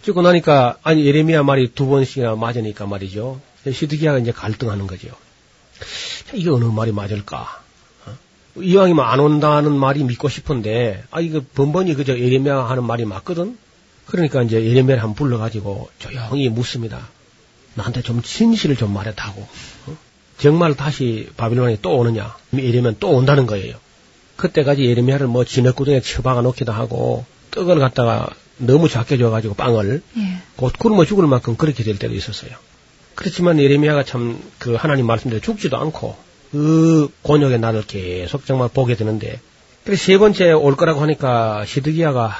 죽고 0.00 0.22
나니까 0.22 0.78
아니 0.82 1.04
예레미야 1.04 1.42
말이 1.42 1.70
두 1.74 1.86
번씩이나 1.86 2.34
맞으니까 2.34 2.86
말이죠. 2.86 3.42
시드기야가 3.70 4.20
이제 4.20 4.32
갈등하는 4.32 4.86
거죠. 4.86 5.08
자, 5.08 6.32
이게 6.32 6.48
어느 6.48 6.64
말이 6.64 6.92
맞을까? 6.92 7.60
어? 8.06 8.16
이왕이면 8.58 9.04
안 9.04 9.20
온다는 9.20 9.76
말이 9.76 10.02
믿고 10.02 10.30
싶은데 10.30 11.04
아 11.10 11.20
이거 11.20 11.42
번번이 11.54 11.92
그저 11.92 12.18
예레미야 12.18 12.56
하는 12.56 12.84
말이 12.84 13.04
맞거든. 13.04 13.58
그러니까 14.06 14.42
이제 14.42 14.56
예레미야를 14.56 15.02
한번 15.02 15.14
불러가지고 15.14 15.90
조용히 15.98 16.48
묻습니다. 16.48 17.06
나한테 17.74 18.00
좀 18.00 18.22
진실을 18.22 18.76
좀 18.76 18.94
말해다고. 18.94 19.46
어? 19.88 19.96
정말 20.38 20.74
다시 20.74 21.28
바빌론에 21.36 21.80
또 21.82 21.98
오느냐? 21.98 22.34
예레미야는 22.54 22.96
또 22.98 23.10
온다는 23.10 23.44
거예요. 23.44 23.76
그때까지 24.36 24.84
예레미야를 24.84 25.26
뭐 25.26 25.44
진흙구덩이에 25.44 26.00
처박아 26.00 26.42
놓기도 26.42 26.72
하고 26.72 27.24
떡을 27.52 27.78
갖다가 27.78 28.28
너무 28.58 28.88
작게 28.88 29.18
줘가지고 29.18 29.54
빵을 29.54 30.02
예. 30.16 30.20
곧 30.56 30.72
굶어 30.78 31.04
죽을 31.04 31.26
만큼 31.26 31.56
그렇게 31.56 31.84
될 31.84 31.98
때도 31.98 32.14
있었어요. 32.14 32.52
그렇지만 33.14 33.58
예레미야가 33.58 34.04
참 34.04 34.38
그 34.58 34.74
하나님 34.74 35.06
말씀대로 35.06 35.40
죽지도 35.40 35.76
않고 35.76 36.16
그 36.52 37.08
곤욕의 37.22 37.58
날을 37.60 37.82
계속 37.86 38.46
정말 38.46 38.68
보게 38.68 38.96
되는데 38.96 39.40
그래서 39.84 40.02
세 40.04 40.18
번째 40.18 40.52
올 40.52 40.76
거라고 40.76 41.00
하니까 41.00 41.64
시드기야가 41.66 42.34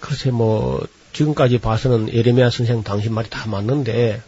글쎄 0.00 0.30
뭐 0.30 0.86
지금까지 1.12 1.58
봐서는 1.58 2.12
예레미야 2.12 2.50
선생 2.50 2.82
당신 2.82 3.12
말이 3.12 3.28
다 3.28 3.48
맞는데 3.48 4.22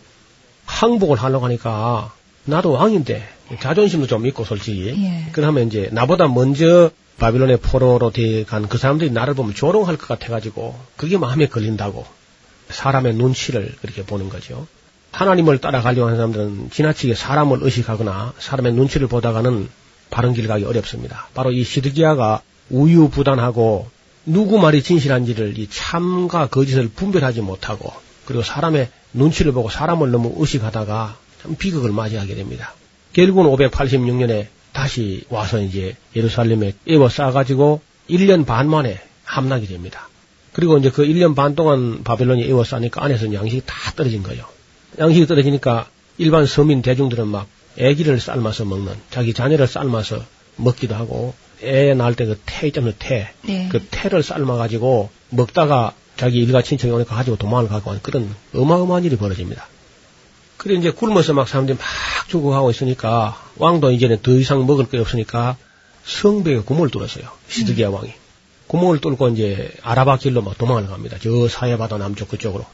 항복을 0.67 1.17
하려고 1.17 1.47
하니까 1.47 2.13
나도 2.45 2.73
왕인데 2.73 3.23
자존심도 3.61 4.07
좀 4.07 4.27
있고 4.27 4.45
솔직히 4.45 4.89
예. 4.89 5.27
그러면 5.33 5.67
이제 5.67 5.89
나보다 5.93 6.29
먼저 6.29 6.91
바빌론의 7.19 7.59
포로로 7.59 8.11
돼간 8.11 8.69
그 8.69 8.79
사람들이 8.79 9.11
나를 9.11 9.35
보면 9.35 9.55
조롱할 9.55 9.97
것 9.97 10.09
같아가지고 10.09 10.79
그게 10.97 11.19
마음에 11.19 11.47
걸린다고 11.47 12.05
사람의 12.71 13.15
눈치를 13.15 13.75
그렇게 13.81 14.05
보는 14.05 14.29
거죠. 14.29 14.67
하나님을 15.13 15.59
따라가려고 15.59 16.07
하는 16.07 16.17
사람들은 16.17 16.71
지나치게 16.71 17.15
사람을 17.15 17.59
의식하거나 17.61 18.33
사람의 18.39 18.73
눈치를 18.73 19.09
보다가는 19.09 19.69
바른 20.11 20.33
길 20.33 20.49
가기 20.49 20.65
어렵습니다. 20.65 21.29
바로 21.35 21.53
이 21.53 21.65
시드기야가 21.65 22.43
우유부단하고 22.71 23.89
누구 24.25 24.59
말이 24.59 24.83
진실한지를 24.83 25.59
이 25.59 25.69
참과 25.69 26.47
거짓을 26.47 26.89
분별하지 26.89 27.43
못하고 27.43 27.93
그리고 28.25 28.43
사람의 28.43 28.89
눈치를 29.13 29.53
보고 29.53 29.69
사람을 29.69 30.11
너무 30.11 30.33
의식하다가 30.39 31.17
참 31.43 31.57
비극을 31.57 31.93
맞이하게 31.93 32.35
됩니다. 32.35 32.75
결국은 33.13 33.45
586년에 33.45 34.47
다시 34.73 35.25
와서 35.29 35.61
이제 35.61 35.97
예루살렘에 36.17 36.73
에워 36.87 37.09
싸가지고 37.09 37.81
1년 38.09 38.47
반 38.47 38.69
만에 38.69 39.01
함락이 39.25 39.67
됩니다. 39.67 40.09
그리고 40.53 40.79
이제 40.79 40.91
그 40.91 41.05
1년 41.05 41.35
반 41.35 41.55
동안 41.55 42.03
바벨론이 42.05 42.45
에워 42.45 42.65
싸니까 42.65 43.03
안에서 43.05 43.33
양식이 43.33 43.63
다 43.67 43.75
떨어진 43.97 44.23
거예요. 44.23 44.45
양식이 44.99 45.27
떨어지니까 45.27 45.89
일반 46.19 46.47
서민 46.47 46.83
대중들은 46.83 47.27
막 47.29 47.47
애기를 47.79 48.21
삶아서 48.21 48.65
먹는 48.65 48.93
자기 49.11 49.33
자녀를 49.33 49.67
삶아서 49.67 50.25
먹기도 50.57 50.95
하고 50.95 51.35
애 51.63 51.95
낳을 51.95 52.15
때 52.17 52.27
그 52.27 52.39
태 52.45 52.67
있잖아요 52.69 52.93
태. 52.99 53.33
네. 53.43 53.69
그 53.71 53.81
태를 53.91 54.23
삶아가지고 54.23 55.11
먹다가 55.31 55.95
자기 56.17 56.39
일가 56.39 56.63
친척이 56.63 56.93
오니까 56.93 57.15
가지고 57.15 57.37
도망을 57.37 57.69
가고 57.69 57.91
하는 57.91 58.03
그런 58.03 58.35
어마어마한 58.55 59.05
일이 59.05 59.17
벌어집니다. 59.17 59.67
그래 60.63 60.77
이제 60.77 60.93
굶어서 60.93 61.33
막 61.33 61.49
사람들이 61.49 61.77
막 61.77 61.85
죽어가고 62.29 62.71
있으니까 62.71 63.37
왕도 63.57 63.91
이제는 63.91 64.23
더 64.23 64.31
이상 64.31 64.65
먹을 64.65 64.89
게 64.89 64.97
없으니까 64.99 65.57
성벽에 66.05 66.61
구멍을 66.61 66.89
뚫었어요. 66.91 67.25
시드기야 67.49 67.89
왕이. 67.89 68.13
구멍을 68.69 69.01
뚫고 69.01 69.31
이제 69.31 69.73
아라바 69.83 70.19
길로 70.19 70.41
막 70.41 70.57
도망을 70.57 70.87
갑니다. 70.87 71.17
저 71.21 71.49
사해바다 71.49 71.99
남쪽 71.99 72.29
그쪽으로. 72.29 72.65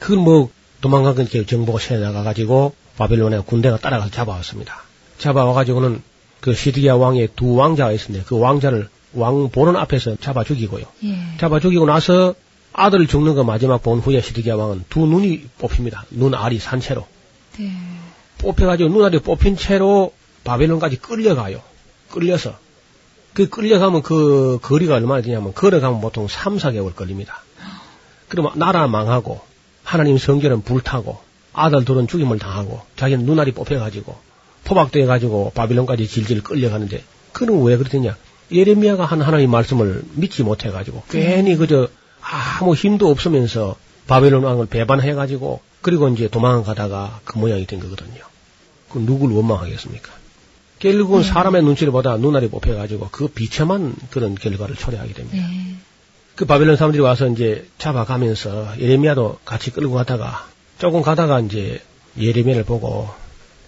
그걸 0.00 0.18
뭐 0.18 0.50
도망간 0.80 1.14
건 1.14 1.28
정보가 1.46 1.78
새 1.78 1.96
나가가지고 1.98 2.74
바벨론의 2.96 3.44
군대가 3.46 3.78
따라가서 3.78 4.10
잡아왔습니다. 4.10 4.82
잡아와가지고는 5.18 6.02
그 6.40 6.54
시드기야 6.54 6.96
왕의 6.96 7.30
두 7.36 7.54
왕자가 7.54 7.92
있었는데 7.92 8.26
그 8.26 8.36
왕자를 8.36 8.88
왕 9.12 9.48
보는 9.50 9.76
앞에서 9.76 10.16
잡아 10.16 10.42
죽이고요. 10.42 10.84
예. 11.04 11.18
잡아 11.38 11.60
죽이고 11.60 11.86
나서 11.86 12.34
아들 12.72 13.06
죽는 13.06 13.36
거 13.36 13.44
마지막 13.44 13.80
본 13.80 14.00
후에 14.00 14.20
시드기야 14.20 14.56
왕은 14.56 14.86
두 14.88 15.06
눈이 15.06 15.44
뽑힙니다. 15.58 16.06
눈 16.10 16.34
알이 16.34 16.58
산채로. 16.58 17.06
네. 17.58 17.72
뽑혀가지고 18.38 18.90
눈알이 18.90 19.20
뽑힌 19.20 19.56
채로 19.56 20.12
바벨론까지 20.44 20.96
끌려가요. 20.96 21.60
끌려서. 22.10 22.56
그 23.34 23.48
끌려가면 23.48 24.02
그 24.02 24.58
거리가 24.62 24.94
얼마나 24.94 25.22
되냐면 25.22 25.54
걸어가면 25.54 26.00
보통 26.00 26.26
3, 26.28 26.56
4개월 26.56 26.94
걸립니다. 26.94 27.42
그러면 28.28 28.52
나라 28.56 28.86
망하고 28.86 29.40
하나님 29.84 30.18
성결은 30.18 30.62
불타고 30.62 31.18
아들 31.52 31.84
둘은 31.84 32.06
죽임을 32.08 32.38
당하고 32.38 32.82
자기는 32.96 33.24
눈알이 33.24 33.52
뽑혀가지고 33.52 34.16
포박돼가지고 34.64 35.52
바빌론까지 35.54 36.06
질질 36.06 36.42
끌려가는데 36.42 37.02
그는 37.32 37.62
왜 37.62 37.76
그러느냐 37.76 38.16
예레미야가 38.52 39.04
한 39.04 39.22
하나님 39.22 39.50
말씀을 39.50 40.02
믿지 40.14 40.42
못해가지고 40.42 41.02
괜히 41.08 41.56
그저 41.56 41.88
아무 42.20 42.74
힘도 42.74 43.10
없으면서 43.10 43.76
바벨론 44.08 44.42
왕을 44.42 44.66
배반해 44.66 45.14
가지고 45.14 45.60
그리고 45.80 46.08
이제 46.08 46.26
도망가다가 46.28 47.20
그 47.24 47.38
모양이 47.38 47.66
된 47.66 47.78
거거든요. 47.78 48.20
그 48.90 48.98
누굴 48.98 49.30
원망하겠습니까? 49.32 50.10
결국은 50.80 51.22
사람의 51.22 51.62
눈치를 51.62 51.92
보다 51.92 52.16
눈알이 52.16 52.48
뽑혀 52.48 52.74
가지고 52.74 53.08
그 53.12 53.28
비참한 53.28 53.94
그런 54.10 54.34
결과를 54.34 54.76
초래하게 54.76 55.12
됩니다. 55.12 55.46
네. 55.46 55.74
그 56.34 56.44
바벨론 56.46 56.76
사람들이 56.76 57.02
와서 57.02 57.26
이제 57.28 57.68
잡아가면서 57.78 58.78
예레미야도 58.78 59.40
같이 59.44 59.70
끌고 59.72 59.94
가다가 59.94 60.46
조금 60.78 61.02
가다가 61.02 61.40
이제 61.40 61.80
예레미야를 62.18 62.64
보고 62.64 63.08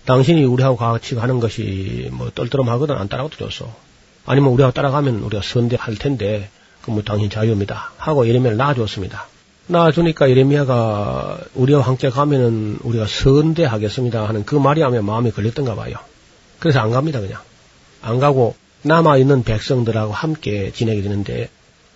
당신이 0.06 0.44
우리하고 0.44 0.76
같이 0.76 1.14
가는 1.14 1.40
것이 1.40 2.08
뭐 2.12 2.30
떨떠름하거든 2.34 2.96
안 2.96 3.08
따라가도 3.08 3.36
좋소. 3.36 3.70
아니면 4.24 4.50
우리하고 4.52 4.72
따라가면 4.72 5.16
우리가 5.20 5.42
선대할 5.42 5.96
텐데 5.96 6.48
그 6.82 6.92
뭐 6.92 7.02
당신 7.02 7.28
자유입니다. 7.28 7.92
하고 7.98 8.26
예레미야를 8.26 8.56
낳아줬습니다. 8.56 9.26
낳아주니까 9.70 10.28
예레미야가 10.30 11.38
우리와 11.54 11.82
함께 11.82 12.10
가면은 12.10 12.78
우리가 12.82 13.06
선대하겠습니다 13.06 14.28
하는 14.28 14.44
그 14.44 14.56
말이 14.56 14.82
하면 14.82 15.04
마음에 15.04 15.30
걸렸던가 15.30 15.74
봐요. 15.74 15.94
그래서 16.58 16.80
안 16.80 16.90
갑니다 16.90 17.20
그냥. 17.20 17.40
안 18.02 18.18
가고 18.18 18.54
남아있는 18.82 19.44
백성들하고 19.44 20.12
함께 20.12 20.72
지내게 20.72 21.02
되는데 21.02 21.48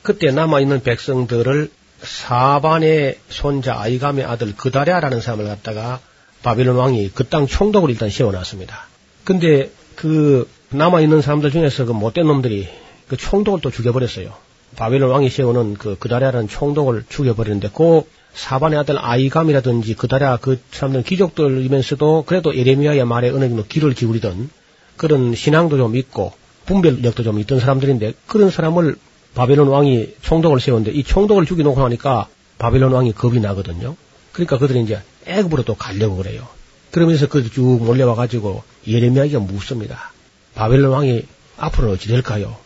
그때 0.02 0.30
남아있는 0.30 0.82
백성들을 0.82 1.70
사반의 2.02 3.18
손자 3.28 3.78
아이감의 3.80 4.24
아들 4.24 4.54
그다랴라는 4.54 5.20
사람을 5.20 5.46
갖다가 5.46 6.00
바빌론 6.42 6.76
왕이 6.76 7.10
그 7.14 7.24
땅 7.24 7.46
총독을 7.46 7.90
일단 7.90 8.10
세워놨습니다. 8.10 8.86
근데 9.24 9.70
그 9.96 10.48
남아 10.70 11.00
있는 11.00 11.22
사람들 11.22 11.50
중에서 11.50 11.86
그 11.86 11.92
못된 11.92 12.26
놈들이 12.26 12.68
그 13.08 13.16
총독을 13.16 13.60
또 13.62 13.70
죽여버렸어요. 13.70 14.34
바벨론 14.76 15.10
왕이 15.10 15.30
세우는 15.30 15.74
그 15.74 15.96
그다리아라는 15.98 16.48
총독을 16.48 17.04
죽여버리는데 17.08 17.70
그 17.74 18.02
사반의 18.34 18.78
아들 18.78 18.98
아이감이라든지 18.98 19.94
그다리아 19.94 20.36
그 20.36 20.60
사람들은 20.72 21.04
귀족들이면서도 21.04 22.24
그래도 22.26 22.56
예레미야의 22.56 23.04
말에 23.04 23.30
어느 23.30 23.48
정도 23.48 23.64
귀를 23.66 23.94
기울이던 23.94 24.50
그런 24.96 25.34
신앙도 25.34 25.76
좀 25.76 25.96
있고 25.96 26.32
분별력도 26.66 27.22
좀 27.22 27.38
있던 27.40 27.60
사람들인데 27.60 28.14
그런 28.26 28.50
사람을 28.50 28.96
바벨론 29.34 29.68
왕이 29.68 30.14
총독을 30.22 30.60
세웠는데 30.60 30.92
이 30.96 31.02
총독을 31.04 31.46
죽여놓고 31.46 31.80
나니까 31.80 32.28
바벨론 32.58 32.92
왕이 32.92 33.12
겁이 33.12 33.40
나거든요. 33.40 33.96
그러니까 34.32 34.58
그들이 34.58 34.82
이제 34.82 35.00
애굽으로 35.26 35.62
또 35.64 35.74
가려고 35.74 36.16
그래요. 36.16 36.46
그러면서 36.90 37.28
그 37.28 37.48
쭉 37.50 37.84
몰려와가지고 37.84 38.62
예레미야기가 38.86 39.40
묻습니다. 39.40 40.12
바벨론 40.54 40.92
왕이 40.92 41.24
앞으로는 41.56 41.94
어찌 41.94 42.08
될까요? 42.08 42.56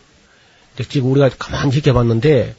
지금 0.87 1.11
우리가 1.11 1.29
가만히 1.37 1.71
지켜봤는데 1.71 2.55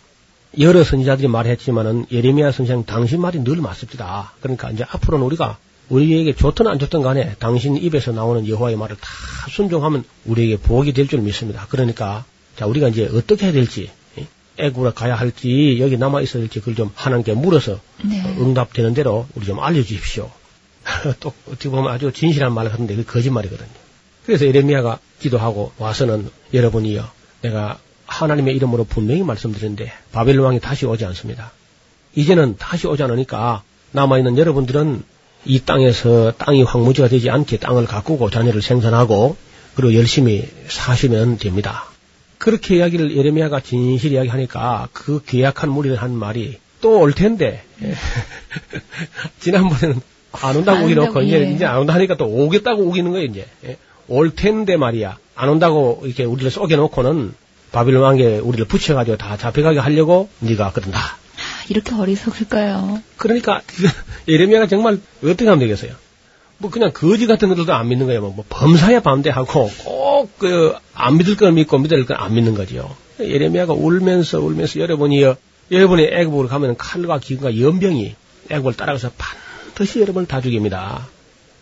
여러 0.58 0.82
선지자들이 0.82 1.28
말했지만은 1.28 2.06
예레미야 2.10 2.52
선생 2.52 2.84
당신 2.84 3.20
말이 3.20 3.38
늘 3.42 3.56
맞습니다. 3.56 4.32
그러니까 4.40 4.70
이제 4.70 4.84
앞으로는 4.88 5.24
우리가 5.26 5.58
우리에게 5.88 6.34
좋든 6.34 6.66
안 6.66 6.78
좋든 6.78 7.02
간에 7.02 7.34
당신 7.38 7.76
입에서 7.76 8.12
나오는 8.12 8.46
여호와의 8.46 8.76
말을 8.76 8.96
다 8.96 9.08
순종하면 9.50 10.04
우리에게 10.26 10.56
복이 10.58 10.92
될 10.92 11.06
줄 11.08 11.20
믿습니다. 11.20 11.66
그러니까 11.68 12.24
자 12.56 12.66
우리가 12.66 12.88
이제 12.88 13.08
어떻게 13.12 13.46
해야 13.46 13.52
될지 13.52 13.90
애굽으로 14.58 14.92
가야 14.92 15.14
할지 15.14 15.78
여기 15.80 15.96
남아 15.96 16.20
있어야 16.20 16.42
될지 16.42 16.60
그걸 16.60 16.74
좀 16.74 16.90
하나님께 16.94 17.34
물어서 17.34 17.80
네. 18.04 18.22
응답되는 18.38 18.92
대로 18.94 19.26
우리 19.34 19.46
좀 19.46 19.58
알려주십시오. 19.60 20.30
또 21.20 21.32
어떻게 21.48 21.68
보면 21.68 21.92
아주 21.92 22.12
진실한 22.12 22.52
말 22.52 22.68
같은데 22.68 22.94
그 22.96 23.04
거짓말이거든요. 23.04 23.68
그래서 24.26 24.44
에레미야가 24.44 24.98
기도하고 25.20 25.72
와서는 25.78 26.30
여러분이요 26.52 27.08
내가 27.42 27.78
하나님의 28.10 28.56
이름으로 28.56 28.84
분명히 28.84 29.22
말씀드리는데 29.22 29.92
바벨론 30.10 30.46
왕이 30.46 30.60
다시 30.60 30.84
오지 30.84 31.04
않습니다. 31.06 31.52
이제는 32.16 32.56
다시 32.58 32.88
오지 32.88 33.02
않으니까 33.04 33.62
남아있는 33.92 34.36
여러분들은 34.36 35.02
이 35.46 35.60
땅에서 35.60 36.32
땅이 36.36 36.64
황무지가 36.64 37.08
되지 37.08 37.30
않게 37.30 37.58
땅을 37.58 37.86
가꾸고 37.86 38.30
자녀를 38.30 38.62
생산하고 38.62 39.36
그리고 39.74 39.94
열심히 39.94 40.46
사시면 40.68 41.38
됩니다. 41.38 41.84
그렇게 42.38 42.76
이야기를 42.76 43.16
예레미야가 43.16 43.60
진실히 43.60 44.16
이야기하니까 44.16 44.88
그 44.92 45.22
계약한 45.24 45.70
무리를 45.70 45.96
한 45.96 46.12
말이 46.12 46.58
또 46.80 46.98
올 46.98 47.12
텐데 47.12 47.62
예. 47.82 47.94
지난번에는 49.38 50.00
안 50.32 50.56
온다고 50.56 50.78
안 50.78 50.84
오기놓고 50.84 51.22
이제 51.22 51.40
예. 51.46 51.52
이제 51.52 51.64
안 51.64 51.78
온다 51.78 51.94
하니까 51.94 52.16
또 52.16 52.26
오겠다고 52.26 52.82
우기는 52.82 53.10
거예요 53.12 53.26
이제 53.26 53.46
예. 53.66 53.76
올 54.08 54.34
텐데 54.34 54.76
말이야 54.76 55.18
안 55.36 55.48
온다고 55.48 56.02
이렇게 56.04 56.24
우리를 56.24 56.50
쏘겨놓고는 56.50 57.34
바빌론 57.72 58.02
왕에 58.02 58.38
우리를 58.38 58.64
붙여가지고 58.66 59.16
다 59.16 59.36
잡혀가게 59.36 59.78
하려고 59.78 60.28
네가 60.40 60.72
그런다. 60.72 60.98
아, 60.98 61.16
이렇게 61.68 61.94
어리석을까요? 61.94 63.00
그러니까 63.16 63.62
예레미야가 64.28 64.66
정말 64.66 64.98
어떻게 65.22 65.44
하면 65.44 65.58
되겠어요? 65.60 65.92
뭐 66.58 66.70
그냥 66.70 66.92
거지 66.92 67.26
같은 67.26 67.48
것들도 67.48 67.72
안 67.72 67.88
믿는 67.88 68.06
거예요. 68.06 68.20
뭐, 68.20 68.30
뭐 68.34 68.44
범사에 68.48 69.00
반대하고 69.00 69.70
꼭 69.84 70.38
그 70.38 70.74
안 70.94 71.16
믿을 71.16 71.36
걸 71.36 71.52
믿고 71.52 71.78
믿을 71.78 72.04
걸 72.04 72.18
안 72.20 72.34
믿는 72.34 72.54
거지요. 72.54 72.94
예레미야가 73.20 73.72
울면서 73.72 74.40
울면서 74.40 74.80
여러분이 74.80 75.24
여러분이 75.70 76.02
애굽으로 76.12 76.48
가면 76.48 76.76
칼과 76.76 77.18
기근과 77.20 77.58
연병이 77.58 78.14
애굽을 78.50 78.74
따라가서 78.74 79.12
반드시 79.16 80.00
여러분을 80.00 80.26
다 80.28 80.40
죽입니다. 80.42 81.06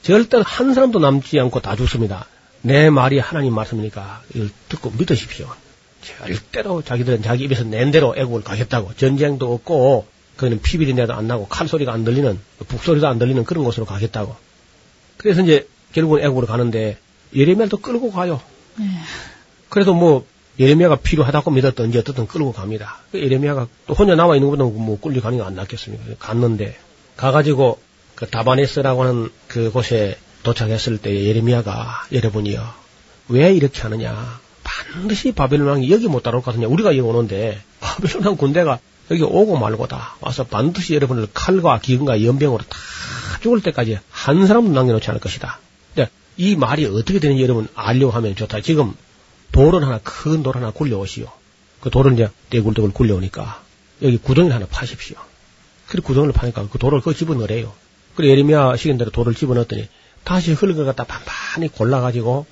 절대 0.03 0.41
한 0.45 0.75
사람도 0.75 0.99
남지 0.99 1.39
않고 1.39 1.61
다 1.61 1.77
죽습니다. 1.77 2.27
내 2.63 2.91
말이 2.91 3.19
하나님 3.21 3.55
말씀이니까 3.55 4.23
이걸 4.35 4.49
듣고 4.69 4.93
믿으십시오. 4.99 5.49
절대로 6.27 6.83
자기들은 6.83 7.23
자기 7.23 7.45
입에서 7.45 7.65
낸 7.65 7.91
대로 7.91 8.15
애국을 8.17 8.43
가겠다고 8.43 8.95
전쟁도 8.95 9.53
없고 9.53 10.07
그는 10.37 10.61
피비린내도 10.63 11.13
안 11.13 11.27
나고 11.27 11.49
칼 11.49 11.67
소리가 11.69 11.93
안 11.93 12.05
들리는 12.05 12.39
북소리도 12.69 13.09
안 13.09 13.19
들리는 13.19 13.45
그런 13.45 13.65
곳으로 13.65 13.87
가겠다고. 13.87 14.37
그래서 15.17 15.43
이제 15.43 15.69
결국은 15.93 16.23
애국으로 16.23 16.47
가는데 16.47 16.97
예레미야도 17.35 17.79
끌고 17.79 18.13
가요. 18.13 18.41
네. 18.77 18.85
그래도 19.69 19.95
뭐 19.95 20.25
예레미야가 20.61 20.97
필요하다고 20.97 21.51
믿었던지 21.51 21.99
어떻든 21.99 22.27
끌고 22.27 22.53
갑니다. 22.53 22.99
그 23.13 23.21
예레미야가 23.21 23.69
또 23.87 23.95
혼자 23.95 24.15
남아 24.15 24.37
있는 24.37 24.51
것보다 24.51 24.65
뭐 24.65 25.01
끌려가는 25.01 25.39
게 25.39 25.45
안 25.45 25.55
낫겠습니까? 25.55 26.05
갔는데 26.19 26.77
가가지고 27.17 27.79
그 28.15 28.27
다바네스라고 28.27 29.03
하는 29.03 29.31
그 29.49 29.71
곳에 29.71 30.19
도착했을 30.43 30.99
때 30.99 31.25
예레미야가 31.25 32.07
여러분이요 32.13 32.65
왜 33.29 33.53
이렇게 33.53 33.83
하느냐 33.83 34.41
반드시 34.93 35.33
바벨론 35.33 35.69
왕이 35.69 35.91
여기 35.91 36.09
못 36.09 36.23
따라올 36.23 36.43
것 36.43 36.53
같으냐 36.53 36.69
우리가 36.69 36.91
여기 36.91 37.01
오는데 37.01 37.61
바벨론 37.81 38.25
왕 38.25 38.37
군대가 38.37 38.79
여기 39.11 39.23
오고 39.23 39.59
말고다 39.59 40.17
와서 40.21 40.45
반드시 40.45 40.95
여러분을 40.95 41.29
칼과 41.33 41.81
기근과 41.81 42.23
연병으로 42.25 42.63
다 42.69 42.79
죽을 43.43 43.63
때까지 43.63 43.99
한 44.11 44.47
사람도 44.47 44.73
남겨놓지 44.73 45.09
않을 45.11 45.21
것이다. 45.21 45.61
근데 45.95 46.11
이 46.37 46.57
말이 46.57 46.85
어떻게 46.87 47.19
되는지 47.19 47.43
여러분 47.43 47.69
알려고 47.75 48.13
하면 48.13 48.35
좋다. 48.35 48.61
지금 48.61 48.95
돌을 49.53 49.85
하나 49.85 49.99
큰 50.03 50.43
돌 50.43 50.57
하나 50.57 50.71
굴려오시오. 50.71 51.27
그 51.81 51.91
돌을 51.91 52.15
이제 52.15 52.29
떼굴떼굴 52.51 52.93
굴려오니까 52.93 53.63
여기 54.03 54.19
구덩이를 54.19 54.55
하나 54.55 54.67
파십시오. 54.67 55.17
그리고 55.87 56.09
구덩이를 56.09 56.33
파니까 56.33 56.69
그 56.71 56.79
돌을 56.79 57.01
그 57.01 57.15
집어넣으래요. 57.15 57.73
그래 58.15 58.29
예레미야 58.29 58.77
시간대로 58.77 59.11
돌을 59.11 59.35
집어넣었더니 59.35 59.89
다시 60.25 60.53
흙을 60.53 60.85
갖다 60.85 61.05
반반히 61.05 61.69
골라가지고 61.69 62.47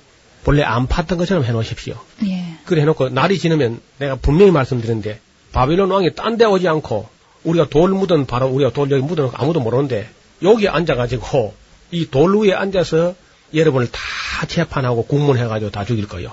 본래 0.47 0.63
안 0.63 0.87
팠던 0.87 1.17
것처럼 1.17 1.43
해놓으십시오. 1.43 1.99
예. 2.25 2.55
그래 2.63 2.79
해놓고 2.83 3.09
날이 3.09 3.37
지나면 3.37 3.81
내가 3.97 4.15
분명히 4.15 4.49
말씀드렸는데 4.51 5.19
바빌론 5.51 5.91
왕이 5.91 6.15
딴 6.15 6.37
데 6.37 6.45
오지 6.45 6.65
않고 6.69 7.09
우리가 7.43 7.67
돌 7.67 7.89
묻은 7.89 8.25
바로 8.27 8.47
우리가 8.47 8.71
돌 8.71 8.89
여기 8.91 9.03
묻어놓고 9.03 9.35
아무도 9.37 9.59
모르는데 9.59 10.07
여기 10.43 10.69
앉아가지고 10.69 11.53
이 11.91 12.05
돌 12.09 12.37
위에 12.37 12.53
앉아서 12.53 13.13
여러분을 13.53 13.91
다 13.91 13.99
재판하고 14.47 15.05
국문해가지고 15.05 15.71
다 15.71 15.83
죽일 15.83 16.07
거예요. 16.07 16.31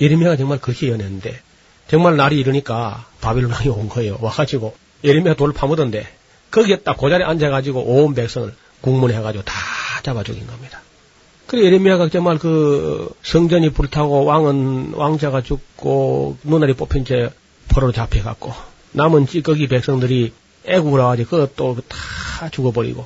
예레미야가 0.00 0.36
정말 0.36 0.60
그렇게 0.60 0.88
연했는데 0.90 1.40
정말 1.88 2.16
날이 2.16 2.38
이르니까 2.38 3.06
바빌론 3.20 3.50
왕이 3.50 3.68
온 3.70 3.88
거예요. 3.88 4.18
와가지고 4.20 4.76
예레미야 5.02 5.34
돌을 5.34 5.52
파묻었는데 5.52 6.06
거기에 6.52 6.76
딱그 6.82 7.10
자리에 7.10 7.26
앉아가지고 7.26 7.80
온 7.80 8.14
백성을 8.14 8.54
국문해가지고 8.82 9.42
다 9.42 9.54
잡아 10.04 10.22
죽인 10.22 10.46
겁니다. 10.46 10.80
그래 11.52 11.64
예레미야가 11.64 12.08
정말 12.08 12.38
그 12.38 13.12
성전이 13.22 13.74
불타고 13.74 14.24
왕은 14.24 14.94
왕자가 14.94 15.42
죽고 15.42 16.38
눈알이 16.44 16.72
뽑힌 16.72 17.04
채 17.04 17.30
포로로 17.68 17.92
잡혀갔고 17.92 18.54
남은 18.92 19.26
찌꺼기 19.26 19.68
백성들이 19.68 20.32
애굽으로 20.64 21.02
와가지고 21.02 21.28
그것도 21.28 21.82
다 21.88 22.48
죽어버리고 22.48 23.04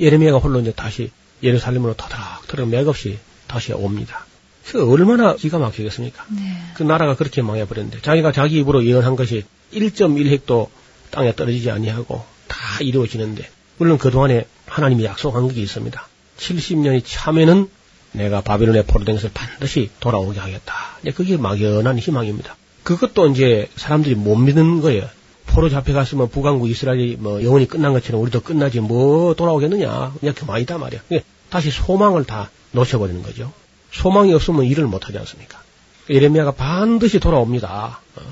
예레미야가 0.00 0.38
홀로 0.38 0.58
이제 0.58 0.72
다시 0.72 1.12
예루살렘으로 1.40 1.94
터덕터덕 1.94 2.68
맥없이 2.68 3.20
다시 3.46 3.72
옵니다. 3.72 4.26
그 4.66 4.92
얼마나 4.92 5.36
기가 5.36 5.58
막히겠습니까? 5.58 6.26
네. 6.30 6.42
그 6.74 6.82
나라가 6.82 7.14
그렇게 7.14 7.42
망해버렸는데 7.42 8.02
자기가 8.02 8.32
자기 8.32 8.58
입으로 8.58 8.84
예언한 8.84 9.14
것이 9.14 9.44
1.1획도 9.72 10.66
땅에 11.12 11.32
떨어지지 11.32 11.70
아니하고 11.70 12.24
다 12.48 12.58
이루어지는데 12.80 13.48
물론 13.76 13.98
그동안에 13.98 14.48
하나님이 14.66 15.04
약속한 15.04 15.46
게 15.46 15.60
있습니다. 15.60 16.08
70년이 16.38 17.02
차면은 17.04 17.68
내가 18.12 18.40
바빌론의 18.40 18.84
포로된 18.86 19.16
것을 19.16 19.30
반드시 19.34 19.90
돌아오게 20.00 20.40
하겠다. 20.40 20.74
그게 21.14 21.36
막연한 21.36 21.98
희망입니다. 21.98 22.56
그것도 22.82 23.28
이제 23.28 23.68
사람들이 23.76 24.14
못 24.14 24.36
믿는 24.36 24.80
거예요. 24.80 25.08
포로 25.46 25.68
잡혀갔으면 25.68 26.30
북왕국 26.30 26.70
이스라엘이 26.70 27.16
뭐 27.18 27.42
영원히 27.42 27.66
끝난 27.66 27.92
것처럼 27.92 28.22
우리도 28.22 28.40
끝나지 28.40 28.80
뭐 28.80 29.34
돌아오겠느냐. 29.34 30.14
그냥 30.18 30.34
그만이다 30.34 30.78
말이야. 30.78 31.00
그게 31.02 31.24
다시 31.50 31.70
소망을 31.70 32.24
다 32.24 32.50
놓쳐버리는 32.72 33.22
거죠. 33.22 33.52
소망이 33.92 34.32
없으면 34.32 34.64
일을 34.64 34.86
못하지 34.86 35.18
않습니까? 35.18 35.60
예레미야가 36.10 36.52
반드시 36.52 37.18
돌아옵니다. 37.18 38.00
어. 38.16 38.22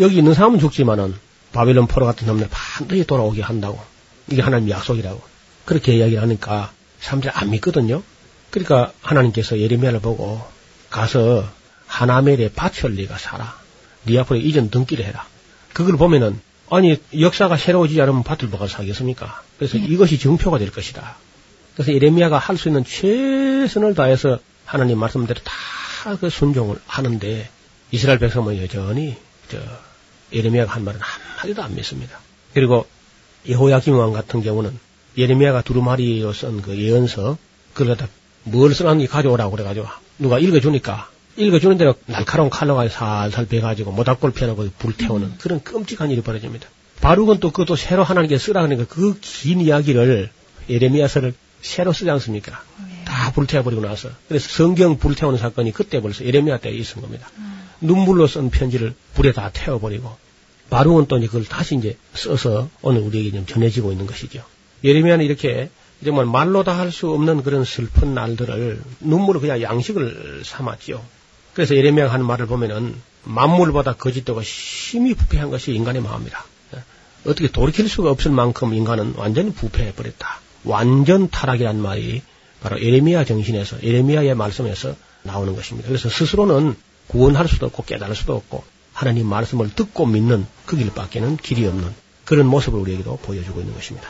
여기 0.00 0.18
있는 0.18 0.34
사람은 0.34 0.58
죽지만은 0.58 1.14
바빌론 1.52 1.86
포로 1.86 2.06
같은 2.06 2.26
놈들 2.26 2.48
반드시 2.50 3.04
돌아오게 3.04 3.42
한다고. 3.42 3.80
이게 4.28 4.42
하나님 4.42 4.70
약속이라고. 4.70 5.20
그렇게 5.64 5.96
이야기를 5.96 6.22
하니까 6.22 6.72
사람들이 7.06 7.32
안 7.34 7.50
믿거든요. 7.50 8.02
그러니까 8.50 8.92
하나님께서 9.00 9.58
예레미야를 9.58 10.00
보고 10.00 10.44
가서 10.90 11.48
하나멜의 11.86 12.52
밭을 12.54 12.96
네가 12.96 13.16
사라. 13.18 13.58
네 14.04 14.18
앞으로 14.18 14.38
이전 14.38 14.70
등기를 14.70 15.04
해라. 15.04 15.26
그걸 15.72 15.96
보면은 15.96 16.40
아니 16.70 17.00
역사가 17.18 17.56
새로워지지 17.56 18.00
않으면 18.02 18.22
밭을 18.24 18.48
뭐가 18.48 18.66
사겠습니까? 18.66 19.42
그래서 19.58 19.78
이것이 19.78 20.18
증표가 20.18 20.58
될 20.58 20.70
것이다. 20.72 21.16
그래서 21.74 21.92
예레미야가 21.92 22.38
할 22.38 22.56
수 22.56 22.68
있는 22.68 22.84
최선을 22.84 23.94
다해서 23.94 24.38
하나님 24.64 24.98
말씀대로 24.98 25.40
다 25.42 25.52
그 26.20 26.30
순종을 26.30 26.78
하는데 26.86 27.50
이스라엘 27.90 28.20
백성은 28.20 28.58
여전히 28.62 29.16
저 29.50 29.58
예레미야가 30.32 30.72
한 30.72 30.84
말은 30.84 31.00
한마디도 31.00 31.62
안 31.64 31.74
믿습니다. 31.74 32.20
그리고 32.54 32.86
여호야김 33.48 33.98
왕 33.98 34.12
같은 34.12 34.40
경우는 34.42 34.78
예레미야가 35.16 35.62
두루마리로 35.62 36.32
쓴 36.32 36.62
그 36.62 36.76
예언서 36.76 37.38
그걸 37.72 37.96
갖다 37.96 38.08
뭘 38.44 38.74
써놨는지 38.74 39.08
가져오라고 39.08 39.50
그래가지고 39.52 39.86
누가 40.18 40.38
읽어주니까 40.38 41.08
읽어주는 41.36 41.76
대로 41.78 41.94
날카로운 42.06 42.48
칼로가 42.50 42.88
살살 42.88 43.46
베가지고 43.46 43.92
모닥불 43.92 44.32
피워놓고 44.32 44.70
불태우는 44.78 45.38
그런 45.38 45.62
끔찍한 45.62 46.10
일이 46.10 46.22
벌어집니다. 46.22 46.68
바룩은 47.00 47.40
또 47.40 47.50
그것도 47.50 47.76
새로 47.76 48.04
하나님께 48.04 48.38
쓰라 48.38 48.62
그러니까 48.62 48.86
그 48.88 49.18
긴 49.20 49.60
이야기를 49.60 50.30
예레미야서를 50.70 51.34
새로 51.60 51.92
쓰지 51.92 52.10
않습니까? 52.10 52.62
다 53.04 53.32
불태워버리고 53.32 53.82
나서 53.82 54.08
그래서 54.28 54.48
성경 54.48 54.96
불태우는 54.98 55.38
사건이 55.38 55.72
그때 55.72 56.00
벌써 56.00 56.24
예레미야 56.24 56.58
때 56.58 56.70
있은 56.70 57.02
겁니다. 57.02 57.28
눈물로 57.80 58.26
쓴 58.26 58.50
편지를 58.50 58.94
불에 59.14 59.32
다 59.32 59.50
태워버리고 59.52 60.16
바룩은 60.70 61.06
또 61.06 61.18
이제 61.18 61.26
그걸 61.26 61.44
다시 61.44 61.76
이제 61.76 61.96
써서 62.14 62.68
오늘 62.82 63.02
우리에게 63.02 63.32
좀 63.32 63.46
전해지고 63.46 63.92
있는 63.92 64.06
것이죠. 64.06 64.42
예레미야는 64.86 65.24
이렇게 65.24 65.70
정말 66.04 66.26
말로 66.26 66.62
다 66.62 66.78
할 66.78 66.92
수 66.92 67.10
없는 67.10 67.42
그런 67.42 67.64
슬픈 67.64 68.14
날들을 68.14 68.80
눈물을 69.00 69.40
그냥 69.40 69.60
양식을 69.62 70.42
삼았지요. 70.44 71.02
그래서 71.54 71.74
예레미야가 71.74 72.12
하는 72.12 72.26
말을 72.26 72.46
보면은 72.46 72.94
만물보다 73.24 73.94
거짓되고 73.94 74.42
심히 74.42 75.14
부패한 75.14 75.50
것이 75.50 75.72
인간의 75.74 76.02
마음이라. 76.02 76.44
어떻게 77.26 77.48
돌이킬 77.50 77.88
수가 77.88 78.10
없을 78.10 78.30
만큼 78.30 78.72
인간은 78.72 79.14
완전히 79.16 79.52
부패해 79.52 79.94
버렸다. 79.94 80.40
완전 80.64 81.28
타락이란 81.28 81.80
말이 81.80 82.22
바로 82.60 82.80
예레미야 82.80 83.24
정신에서 83.24 83.82
예레미야의 83.82 84.34
말씀에서 84.36 84.94
나오는 85.24 85.56
것입니다. 85.56 85.88
그래서 85.88 86.08
스스로는 86.08 86.76
구원할 87.08 87.48
수도 87.48 87.66
없고 87.66 87.84
깨달을 87.84 88.14
수도 88.14 88.34
없고 88.36 88.62
하나님 88.92 89.26
말씀을 89.26 89.74
듣고 89.74 90.06
믿는 90.06 90.46
그 90.66 90.76
길밖에는 90.76 91.36
길이 91.38 91.66
없는 91.66 91.92
그런 92.24 92.46
모습을 92.46 92.78
우리에게도 92.78 93.16
보여주고 93.22 93.60
있는 93.60 93.74
것입니다. 93.74 94.08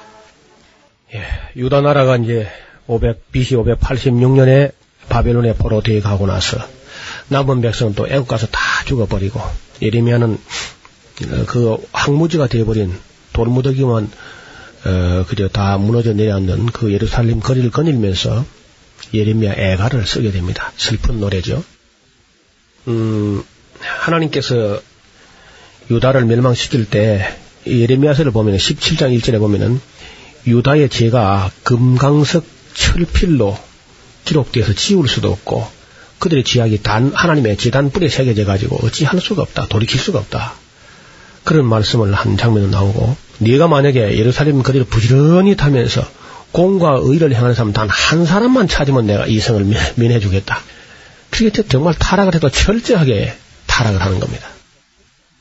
예, 1.14 1.22
유다 1.57 1.82
나라가 1.82 2.16
이제 2.16 2.48
500 2.86 3.32
BC 3.32 3.57
586년에 3.57 4.72
바벨론에 5.09 5.54
포로되어 5.54 6.00
가고 6.00 6.26
나서 6.26 6.59
남은 7.28 7.61
백성은 7.61 7.94
또 7.94 8.09
애국 8.09 8.28
가서 8.28 8.46
다 8.48 8.61
죽어버리고 8.86 9.40
예레미야는 9.82 10.34
어, 10.34 11.44
그 11.46 11.76
항무지가 11.92 12.48
되어버린 12.48 12.92
돌무더기만 13.32 14.11
어, 14.84 15.24
그저 15.28 15.48
다 15.48 15.78
무너져 15.78 16.12
내려앉는 16.12 16.66
그 16.66 16.92
예루살렘 16.92 17.40
거리를 17.40 17.70
거닐면서 17.70 18.44
예레미야 19.14 19.54
애가를 19.54 20.07
쓰게 20.07 20.32
됩니다. 20.32 20.72
슬픈 20.76 21.20
노래죠. 21.20 21.62
음, 22.88 23.42
하나님께서 23.80 24.80
유다를 25.90 26.24
멸망시킬 26.24 26.88
때 26.88 27.26
예레미야서를 27.66 28.32
보면 28.32 28.57
17장 28.57 29.16
1절에 29.18 29.38
보면은 29.38 29.80
유다의 30.47 30.88
죄가 30.88 31.51
금강석 31.64 32.44
철필로 32.74 33.59
기록되어서 34.24 34.74
지울 34.74 35.09
수도 35.09 35.30
없고 35.32 35.66
그들의 36.18 36.44
죄악이 36.44 36.82
단 36.82 37.12
하나님의 37.14 37.57
재단 37.57 37.90
뿌리에 37.90 38.09
새겨져 38.09 38.44
가지고 38.44 38.78
어찌할 38.86 39.20
수가 39.20 39.42
없다 39.42 39.66
돌이킬 39.68 40.01
수가 40.01 40.18
없다 40.18 40.55
그런 41.44 41.66
말씀을 41.66 42.12
한 42.14 42.36
장면도 42.36 42.70
나오고 42.70 43.16
네가 43.38 43.68
만약에 43.68 44.16
예루살렘 44.18 44.62
거리를 44.62 44.86
부지런히 44.86 45.57
타면서 45.57 46.07
공과 46.53 46.99
의를 47.03 47.34
행하는 47.34 47.55
사람 47.55 47.72
단 47.72 47.88
한 47.90 48.24
사람만 48.24 48.66
찾으면 48.68 49.07
내가 49.07 49.26
이 49.26 49.38
성을 49.40 49.62
면해 49.97 50.20
주겠다. 50.20 50.61
그게 51.30 51.51
정말 51.51 51.94
타락을 51.94 52.34
해도 52.34 52.49
철저하게 52.49 53.34
타락을 53.66 54.01
하는 54.01 54.20
겁니다. 54.20 54.49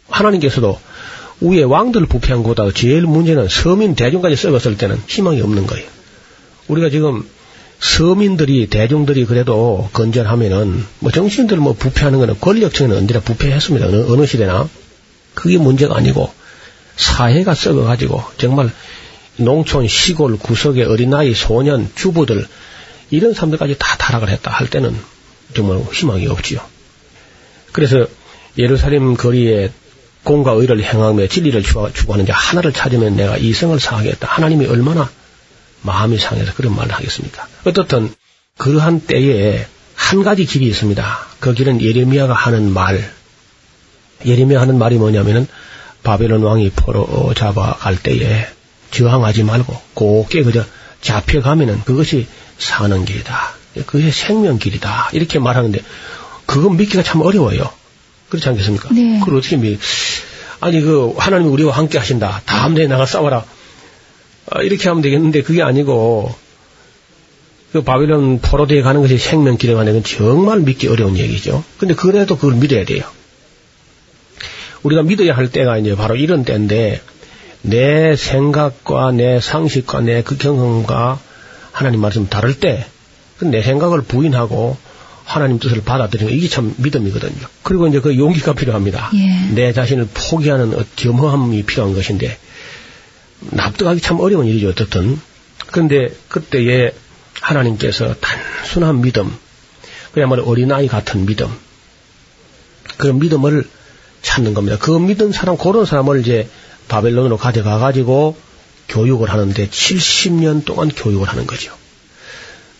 하나님께서도 0.09 0.79
위에 1.41 1.63
왕들 1.63 2.05
부패한 2.05 2.43
것보다 2.43 2.71
제일 2.71 3.01
문제는 3.01 3.47
서민 3.49 3.95
대중까지 3.95 4.35
썩었을 4.35 4.77
때는 4.77 5.01
희망이 5.07 5.41
없는 5.41 5.67
거예요. 5.67 5.87
우리가 6.67 6.89
지금 6.89 7.27
서민들이 7.79 8.67
대중들이 8.67 9.25
그래도 9.25 9.89
건전하면은 9.93 10.83
뭐 10.99 11.11
정신들 11.11 11.57
뭐 11.57 11.73
부패하는 11.73 12.19
거는 12.19 12.39
권력층은 12.39 12.95
언제나 12.95 13.19
부패했습니다. 13.19 13.87
어느, 13.87 14.11
어느 14.11 14.25
시대나 14.25 14.69
그게 15.33 15.57
문제가 15.57 15.97
아니고 15.97 16.31
사회가 16.95 17.53
썩어가지고 17.53 18.23
정말 18.37 18.71
농촌 19.37 19.87
시골 19.87 20.37
구석의 20.37 20.85
어린아이 20.85 21.33
소년 21.33 21.89
주부들 21.95 22.47
이런 23.11 23.33
사람들까지 23.33 23.75
다 23.77 23.97
타락을 23.97 24.29
했다 24.29 24.51
할 24.51 24.69
때는 24.69 24.95
정말 25.53 25.79
희망이 25.91 26.27
없지요. 26.27 26.61
그래서 27.71 28.07
예루살렘 28.57 29.15
거리에 29.15 29.69
공과 30.25 30.51
의를 30.51 30.83
행하며 30.83 31.27
진리를 31.27 31.63
추구하는 31.63 32.25
자 32.25 32.33
하나를 32.33 32.73
찾으면 32.73 33.15
내가 33.15 33.37
이성을 33.37 33.79
사하겠다. 33.79 34.27
하나님이 34.27 34.65
얼마나 34.65 35.09
마음이 35.83 36.17
상해서 36.17 36.53
그런 36.55 36.75
말을 36.75 36.91
하겠습니까? 36.93 37.47
어떻든 37.63 38.13
그러한 38.57 39.01
때에 39.01 39.65
한 39.93 40.23
가지 40.23 40.45
길이 40.45 40.67
있습니다. 40.67 41.19
그 41.39 41.53
길은 41.53 41.81
예레미야가 41.81 42.33
하는 42.33 42.73
말. 42.73 43.09
예레미야 44.25 44.59
하는 44.59 44.77
말이 44.77 44.97
뭐냐면은 44.97 45.47
바벨론 46.03 46.43
왕이 46.43 46.71
포로 46.71 47.33
잡아갈 47.35 47.97
때에 48.01 48.47
저항하지 48.91 49.43
말고 49.43 49.79
곱게 49.93 50.43
그저 50.43 50.65
잡혀가면은 51.01 51.83
그것이 51.83 52.27
사는 52.57 53.05
길이다. 53.05 53.53
그것이 53.85 54.11
생명 54.11 54.57
길이다. 54.57 55.09
이렇게 55.13 55.39
말하는데 55.39 55.79
그거 56.45 56.69
믿기가 56.69 57.03
참 57.03 57.21
어려워요. 57.21 57.71
그렇지 58.35 58.49
않겠습니까? 58.49 58.89
네. 58.93 59.19
그걸 59.19 59.37
어떻게 59.37 59.57
믿, 59.57 59.79
아니, 60.59 60.81
그, 60.81 61.13
하나님이 61.17 61.49
우리와 61.49 61.75
함께 61.75 61.97
하신다. 61.97 62.41
다음 62.45 62.75
대에 62.75 62.87
나가 62.87 63.05
싸워라. 63.05 63.45
아, 64.51 64.61
이렇게 64.61 64.87
하면 64.89 65.01
되겠는데 65.01 65.41
그게 65.43 65.61
아니고, 65.63 66.33
그 67.71 67.81
바빌론 67.81 68.39
포로대에 68.39 68.81
가는 68.81 69.01
것이 69.01 69.17
생명길에 69.17 69.73
가는 69.73 69.91
건 69.93 70.03
정말 70.03 70.59
믿기 70.59 70.87
어려운 70.87 71.17
얘기죠. 71.17 71.63
근데 71.77 71.93
그래도 71.93 72.37
그걸 72.37 72.55
믿어야 72.55 72.85
돼요. 72.85 73.03
우리가 74.83 75.01
믿어야 75.01 75.35
할 75.35 75.51
때가 75.51 75.77
이제 75.77 75.95
바로 75.95 76.15
이런 76.15 76.45
때인데, 76.45 77.01
내 77.63 78.15
생각과 78.15 79.11
내 79.11 79.39
상식과 79.39 80.01
내 80.01 80.21
그 80.21 80.37
경험과 80.37 81.19
하나님 81.71 81.99
말씀 82.01 82.29
다를 82.29 82.59
때, 82.59 82.85
그내 83.37 83.61
생각을 83.61 84.01
부인하고 84.01 84.77
하나님 85.35 85.59
뜻을 85.59 85.83
받아들이는 85.83 86.31
거, 86.31 86.35
이게 86.35 86.47
참 86.47 86.73
믿음이거든요. 86.77 87.47
그리고 87.61 87.87
이제 87.87 87.99
그 87.99 88.17
용기가 88.17 88.53
필요합니다. 88.53 89.11
예. 89.15 89.53
내 89.53 89.73
자신을 89.73 90.07
포기하는 90.13 90.73
어, 90.73 90.85
겸허함이 90.95 91.63
필요한 91.63 91.93
것인데, 91.93 92.37
납득하기 93.51 93.99
참 93.99 94.19
어려운 94.21 94.47
일이죠, 94.47 94.69
어떻든. 94.69 95.19
그런데 95.67 96.09
그때에 96.29 96.93
하나님께서 97.41 98.15
단순한 98.15 99.01
믿음, 99.01 99.29
그야말로 100.13 100.45
어린아이 100.45 100.87
같은 100.87 101.25
믿음, 101.25 101.49
그런 102.97 103.19
믿음을 103.19 103.67
찾는 104.21 104.53
겁니다. 104.53 104.77
그 104.79 104.97
믿은 104.97 105.33
사람, 105.33 105.57
그런 105.57 105.85
사람을 105.85 106.21
이제 106.21 106.47
바벨론으로 106.87 107.35
가져가 107.35 107.77
가지고 107.77 108.37
교육을 108.87 109.29
하는데 109.29 109.67
70년 109.67 110.63
동안 110.63 110.89
교육을 110.89 111.27
하는 111.27 111.45
거죠. 111.45 111.73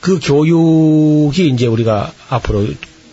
그 0.06 0.20
교육이 0.22 1.50
이제 1.50 1.66
우리가 1.66 2.14
앞으로 2.30 2.68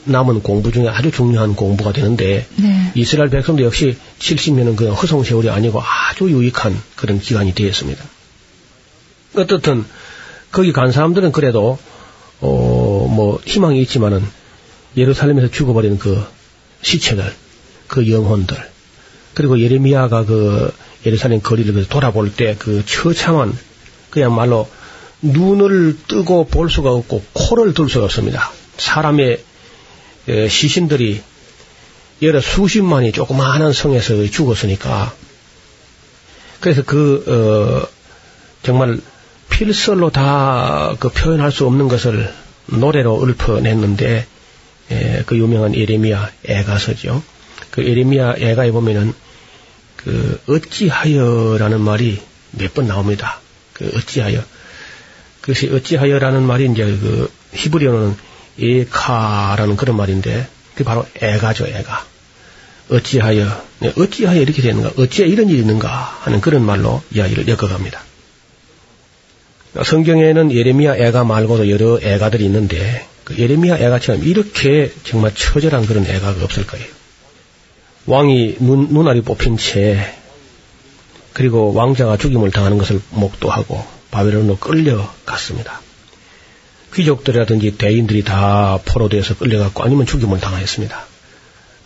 남은 0.05 0.43
공부 0.43 0.70
중에 0.70 0.88
아주 0.88 1.11
중요한 1.11 1.57
공부가 1.57 1.90
되는데 1.90 2.47
네. 2.57 2.93
이스라엘 2.95 3.30
백성도 3.30 3.62
역시 3.62 3.97
70년은 4.18 4.76
그냥 4.76 4.93
허송 4.93 5.24
세월이 5.24 5.49
아니고 5.49 5.80
아주 5.80 6.30
유익한 6.30 6.78
그런 6.95 7.18
기간이 7.18 7.55
되었습니다. 7.55 8.05
어떻든 9.36 9.86
거기 10.51 10.70
간 10.72 10.93
사람들은 10.93 11.32
그래도 11.32 11.78
어 12.43 13.09
뭐 13.09 13.40
희망이 13.47 13.80
있지만은 13.82 14.22
예루살렘에서 14.97 15.51
죽어버린 15.51 15.99
그 15.99 16.22
시체들, 16.82 17.32
그 17.88 18.11
영혼들, 18.11 18.57
그리고 19.32 19.59
예레미야가 19.59 20.26
그 20.26 20.72
예루살렘 21.07 21.40
거리를 21.40 21.88
돌아볼 21.88 22.34
때 22.34 22.55
그 22.59 22.84
처참한 22.84 23.57
그야말로 24.11 24.68
눈을 25.22 25.96
뜨고 26.08 26.46
볼 26.46 26.70
수가 26.70 26.90
없고 26.90 27.22
코를 27.32 27.74
들 27.74 27.88
수가 27.88 28.04
없습니다. 28.06 28.50
사람의 28.76 29.42
에, 30.28 30.48
시신들이 30.48 31.22
여러 32.22 32.40
수십만이 32.40 33.12
조그마한 33.12 33.72
성에서 33.72 34.24
죽었으니까 34.26 35.14
그래서 36.60 36.82
그 36.84 37.24
어, 37.26 37.88
정말 38.62 39.00
필설로 39.50 40.10
다 40.10 40.96
그 40.98 41.08
표현할 41.08 41.50
수 41.52 41.66
없는 41.66 41.88
것을 41.88 42.32
노래로 42.66 43.22
읊어냈는데 43.28 44.26
에, 44.90 45.22
그 45.26 45.36
유명한 45.36 45.74
예레미야 45.74 46.30
애가서죠. 46.46 47.22
그 47.70 47.84
예레미야 47.84 48.36
애가에 48.38 48.70
보면은 48.72 49.14
그 49.96 50.40
어찌하여라는 50.48 51.80
말이 51.80 52.20
몇 52.52 52.74
번 52.74 52.86
나옵니다. 52.86 53.40
그 53.72 53.90
어찌하여 53.96 54.42
그것이 55.43 55.68
어찌하여라는 55.68 56.43
말이 56.45 56.70
이제 56.70 56.84
그 56.84 57.30
히브리어는 57.53 58.16
에카라는 58.59 59.76
그런 59.76 59.97
말인데 59.97 60.47
그게 60.72 60.84
바로 60.84 61.07
애가죠 61.20 61.66
애가 61.66 62.07
어찌하여 62.90 63.64
네, 63.80 63.93
어찌하여 63.97 64.40
이렇게 64.40 64.62
되는가 64.62 64.93
어찌에 64.97 65.26
이런 65.26 65.49
일이 65.49 65.61
있는가 65.61 65.88
하는 66.20 66.40
그런 66.40 66.64
말로 66.64 67.03
이야기를 67.12 67.49
엮어갑니다. 67.49 68.01
성경에는 69.84 70.53
예레미야 70.53 70.97
애가 70.97 71.24
말고도 71.24 71.70
여러 71.70 71.99
애가들이 72.01 72.45
있는데 72.45 73.07
그 73.24 73.36
예레미야 73.38 73.78
애가처럼 73.78 74.22
이렇게 74.24 74.93
정말 75.05 75.34
처절한 75.34 75.86
그런 75.86 76.07
애가가 76.07 76.45
없을 76.45 76.66
거예요. 76.66 76.86
왕이 78.07 78.57
눈, 78.61 78.88
눈알이 78.88 79.22
뽑힌 79.22 79.57
채 79.57 80.14
그리고 81.32 81.72
왕자가 81.72 82.18
죽임을 82.18 82.51
당하는 82.51 82.78
것을 82.78 83.01
목도하고 83.11 84.01
바벨론으로 84.12 84.58
끌려갔습니다. 84.58 85.80
귀족들이라든지 86.94 87.76
대인들이 87.78 88.22
다 88.22 88.78
포로되어서 88.84 89.36
끌려갔고 89.36 89.82
아니면 89.82 90.06
죽임을 90.06 90.38
당하였습니다. 90.38 91.06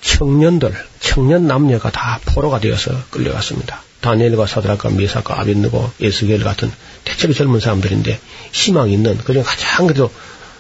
청년들, 0.03 0.75
청년 1.01 1.47
남녀가 1.47 1.91
다 1.91 2.21
포로가 2.27 2.61
되어서 2.61 2.93
끌려갔습니다. 3.11 3.81
다니엘과 4.01 4.47
사드락과 4.47 4.91
미사과 4.91 5.41
아벤느고 5.41 5.91
에스겔 6.01 6.43
같은 6.43 6.71
대체로 7.05 7.33
젊은 7.33 7.61
사람들인데 7.61 8.21
희망 8.53 8.91
있는 8.91 9.17
그중 9.19 9.43
가장 9.43 9.87
그래도 9.87 10.11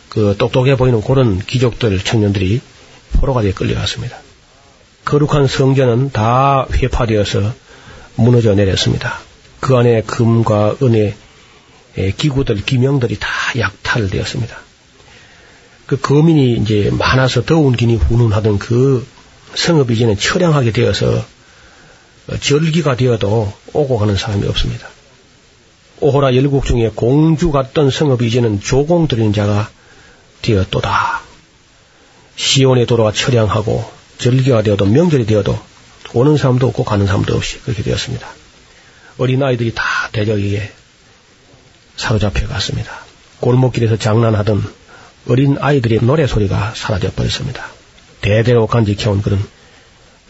그 0.08 0.34
똑똑해 0.38 0.76
보이는 0.76 1.02
그런 1.02 1.38
귀족들 1.40 2.00
청년들이 2.00 2.60
포로가 3.12 3.42
되어 3.42 3.52
끌려갔습니다. 3.52 4.16
거룩한 5.04 5.46
성전은 5.46 6.10
다 6.10 6.66
회파되어서 6.72 7.52
무너져 8.14 8.54
내렸습니다. 8.54 9.20
그 9.60 9.76
안에 9.76 10.02
금과 10.02 10.76
은의 10.82 11.14
기구들, 12.16 12.64
기명들이 12.64 13.18
다 13.18 13.28
약탈되었습니다. 13.58 14.56
그 15.86 15.98
거민이 16.00 16.56
이제 16.56 16.90
많아서 16.92 17.44
더운 17.44 17.76
기니 17.76 17.96
훈훈하던 17.96 18.58
그 18.58 19.06
성읍이 19.54 19.94
이제는 19.94 20.18
처량하게 20.18 20.72
되어서 20.72 21.24
절기가 22.40 22.96
되어도 22.96 23.52
오고 23.72 23.98
가는 23.98 24.16
사람이 24.16 24.46
없습니다. 24.48 24.88
오호라 26.00 26.34
열국 26.34 26.66
중에 26.66 26.90
공주 26.94 27.50
같던 27.50 27.90
성읍이 27.90 28.26
이제는 28.26 28.60
조공 28.60 29.08
들인 29.08 29.32
자가 29.32 29.70
되었도다. 30.42 31.22
시온에 32.34 32.84
돌아와 32.84 33.12
처량하고 33.12 33.90
절기가 34.18 34.62
되어도 34.62 34.84
명절이 34.86 35.24
되어도 35.24 35.58
오는 36.12 36.36
사람도 36.36 36.66
없고 36.68 36.84
가는 36.84 37.06
사람도 37.06 37.34
없이 37.34 37.60
그렇게 37.60 37.82
되었습니다. 37.82 38.28
어린아이들이 39.18 39.74
다 39.74 39.84
대적에게 40.12 40.70
사로잡혀 41.96 42.46
갔습니다. 42.48 42.92
골목길에서 43.40 43.96
장난하던 43.96 44.62
어린 45.28 45.56
아이들의 45.60 46.00
노래소리가 46.02 46.74
사라져 46.76 47.10
버렸습니다. 47.12 47.66
대대로 48.20 48.66
간직해온 48.66 49.22
그런 49.22 49.44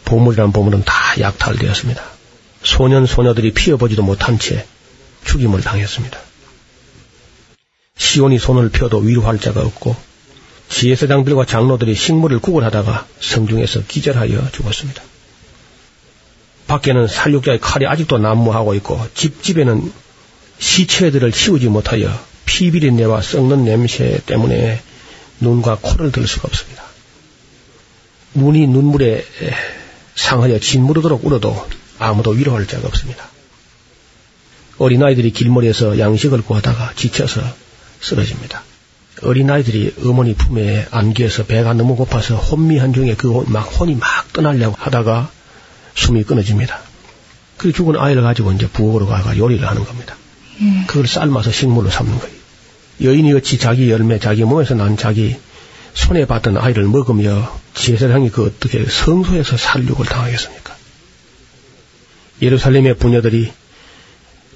보물이란 0.05 0.53
보물은 0.53 0.85
다 0.85 0.95
약탈되었습니다. 1.21 2.03
소년, 2.63 3.07
소녀들이 3.07 3.53
피어보지도 3.53 4.03
못한 4.03 4.39
채 4.39 4.67
죽임을 5.25 5.61
당했습니다. 5.61 6.19
시온이 7.97 8.39
손을 8.39 8.71
펴도 8.71 8.99
위로할 8.99 9.39
자가 9.39 9.61
없고 9.61 9.97
지혜사장들과 10.69 11.47
장로들이 11.47 11.95
식물을 11.95 12.39
구걸하다가 12.41 13.07
성중에서 13.21 13.83
기절하여 13.87 14.51
죽었습니다. 14.53 15.03
밖에는 16.67 17.07
살육자의 17.07 17.61
칼이 17.61 17.87
아직도 17.87 18.19
난무하고 18.19 18.75
있고 18.75 19.01
집집에는 19.15 19.93
시체들을 20.59 21.33
치우지 21.33 21.69
못하여 21.69 22.09
피비린내와 22.47 23.23
썩는 23.23 23.65
냄새 23.65 24.21
때문에 24.27 24.81
눈과 25.41 25.79
코를 25.81 26.13
들 26.13 26.27
수가 26.27 26.49
없습니다. 26.49 26.83
눈이 28.35 28.67
눈물에 28.67 29.25
상하여 30.15 30.59
진무르도록 30.59 31.25
울어도 31.27 31.67
아무도 31.99 32.31
위로할 32.31 32.67
자가 32.67 32.87
없습니다. 32.89 33.29
어린아이들이 34.79 35.31
길머리에서 35.33 35.99
양식을 35.99 36.43
구하다가 36.43 36.93
지쳐서 36.97 37.41
쓰러집니다. 38.01 38.63
어린아이들이 39.23 39.95
어머니 40.05 40.35
품에 40.35 40.87
안기어서 40.91 41.47
배가 41.47 41.73
너무 41.73 41.97
고파서 41.97 42.37
혼미한 42.37 42.93
중에 42.93 43.15
그 43.15 43.45
막 43.47 43.63
혼이 43.63 43.95
막 43.95 44.33
떠나려고 44.35 44.77
하다가 44.79 45.31
숨이 45.95 46.25
끊어집니다. 46.25 46.81
그 47.57 47.73
죽은 47.73 47.97
아이를 47.97 48.23
가지고 48.23 48.53
이제 48.53 48.69
부엌으로 48.69 49.07
가가 49.07 49.39
요리를 49.39 49.67
하는 49.67 49.85
겁니다. 49.85 50.17
그걸 50.87 51.07
삶아서 51.07 51.51
식물로 51.51 51.91
삼는 51.91 52.19
거예요. 52.19 52.37
여인이 53.03 53.33
어찌 53.35 53.59
자기 53.59 53.91
열매, 53.91 54.19
자기 54.19 54.45
몸에서 54.45 54.75
난 54.75 54.97
자기 54.97 55.37
손에 55.95 56.25
받던 56.27 56.57
아이를 56.57 56.85
먹으며 56.85 57.59
제사장이 57.75 58.31
그 58.31 58.47
어떻게 58.47 58.85
성소에서 58.85 59.57
살육을 59.57 60.07
당하겠습니까? 60.07 60.75
예루살렘의 62.43 62.97
부녀들이 62.97 63.53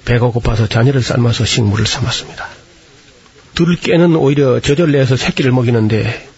배가 0.05 0.27
고파서 0.27 0.67
자녀를 0.67 1.01
삶아서 1.01 1.45
식물을 1.45 1.85
삼았습니다. 1.85 2.47
들깨는 3.55 4.15
오히려 4.15 4.59
저절 4.59 4.91
내서 4.91 5.15
새끼를 5.15 5.51
먹이는데 5.51 6.29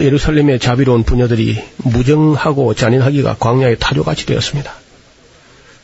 예루살렘의 0.00 0.58
자비로운 0.58 1.04
부녀들이 1.04 1.62
무정하고 1.78 2.74
잔인하기가 2.74 3.36
광야의 3.38 3.76
타조같이 3.78 4.26
되었습니다. 4.26 4.74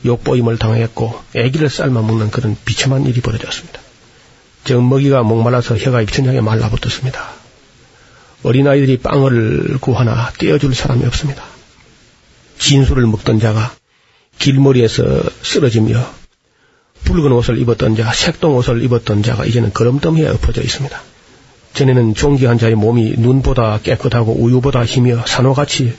욕보임을 0.04 0.58
당했고 0.58 1.18
애기를 1.34 1.68
삶아 1.68 2.02
먹는 2.02 2.30
그런 2.30 2.56
비참한 2.64 3.06
일이 3.06 3.20
벌어졌습니다. 3.20 3.80
젖먹이가 4.64 5.22
목말라서 5.22 5.76
혀가 5.76 6.02
입천장에 6.02 6.40
말라붙었습니다. 6.40 7.40
어린아이들이 8.42 8.98
빵을 8.98 9.78
구하나 9.80 10.30
떼어줄 10.38 10.74
사람이 10.74 11.04
없습니다. 11.06 11.44
진수를 12.58 13.06
먹던 13.06 13.40
자가 13.40 13.72
길머리에서 14.38 15.22
쓰러지며 15.42 16.04
붉은 17.04 17.32
옷을 17.32 17.58
입었던 17.58 17.96
자, 17.96 18.12
색동 18.12 18.56
옷을 18.56 18.82
입었던 18.82 19.22
자가 19.22 19.44
이제는 19.44 19.72
걸음더미에 19.72 20.28
엎어져 20.28 20.62
있습니다. 20.62 21.00
전에는 21.72 22.14
종기한 22.14 22.58
자의 22.58 22.74
몸이 22.74 23.14
눈보다 23.16 23.78
깨끗하고 23.82 24.32
우유보다 24.32 24.84
희며 24.84 25.24
산호같이 25.26 25.94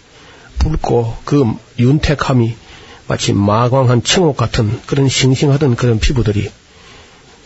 붉고 0.60 1.18
그 1.26 1.46
윤택함이 1.80 2.56
마치 3.12 3.34
마광한 3.34 4.04
청옥 4.04 4.38
같은 4.38 4.80
그런 4.86 5.10
싱싱하던 5.10 5.76
그런 5.76 6.00
피부들이 6.00 6.50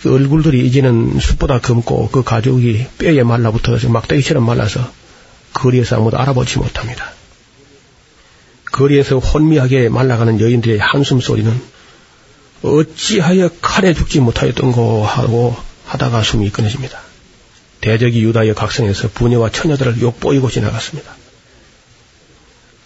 그 0.04 0.14
얼굴들이 0.14 0.64
이제는 0.68 1.20
숲보다 1.20 1.58
검고 1.60 2.10
그 2.12 2.22
가죽이 2.22 2.86
뼈에 3.00 3.24
말라붙어서 3.24 3.90
막대기처럼 3.90 4.46
말라서 4.46 4.88
거리에서 5.54 5.96
아무도 5.96 6.20
알아보지 6.20 6.60
못합니다. 6.60 7.12
거리에서 8.74 9.18
혼미하게 9.18 9.90
말라가는 9.90 10.40
여인들의 10.40 10.78
한숨 10.78 11.20
소리는 11.20 11.60
어찌하여 12.62 13.50
칼에 13.60 13.96
죽지 13.96 14.20
못하였던고 14.20 15.04
하고 15.04 15.56
하다가 15.88 16.22
숨이 16.22 16.52
끊어집니다. 16.52 17.00
대적이 17.82 18.22
유다의 18.22 18.54
각성에서 18.54 19.10
부녀와 19.16 19.50
처녀들을 19.50 20.00
욕보이고 20.00 20.48
지나갔습니다. 20.52 21.25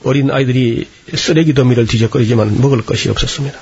어린 0.04 0.32
아이들이 0.32 0.88
쓰레기 1.16 1.54
더미를 1.54 1.86
뒤적거리지만 1.88 2.62
먹을 2.62 2.86
것이 2.86 3.10
없었습니다. 3.10 3.60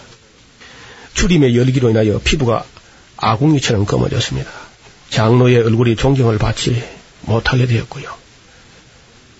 추림의 1.13 1.57
열기로 1.57 1.89
인하여 1.89 2.19
피부가 2.23 2.63
아궁이처럼 3.17 3.85
검어졌습니다. 3.85 4.49
장로의 5.09 5.57
얼굴이 5.57 5.95
존경을 5.95 6.37
받지 6.37 6.83
못하게 7.21 7.65
되었고요. 7.65 8.13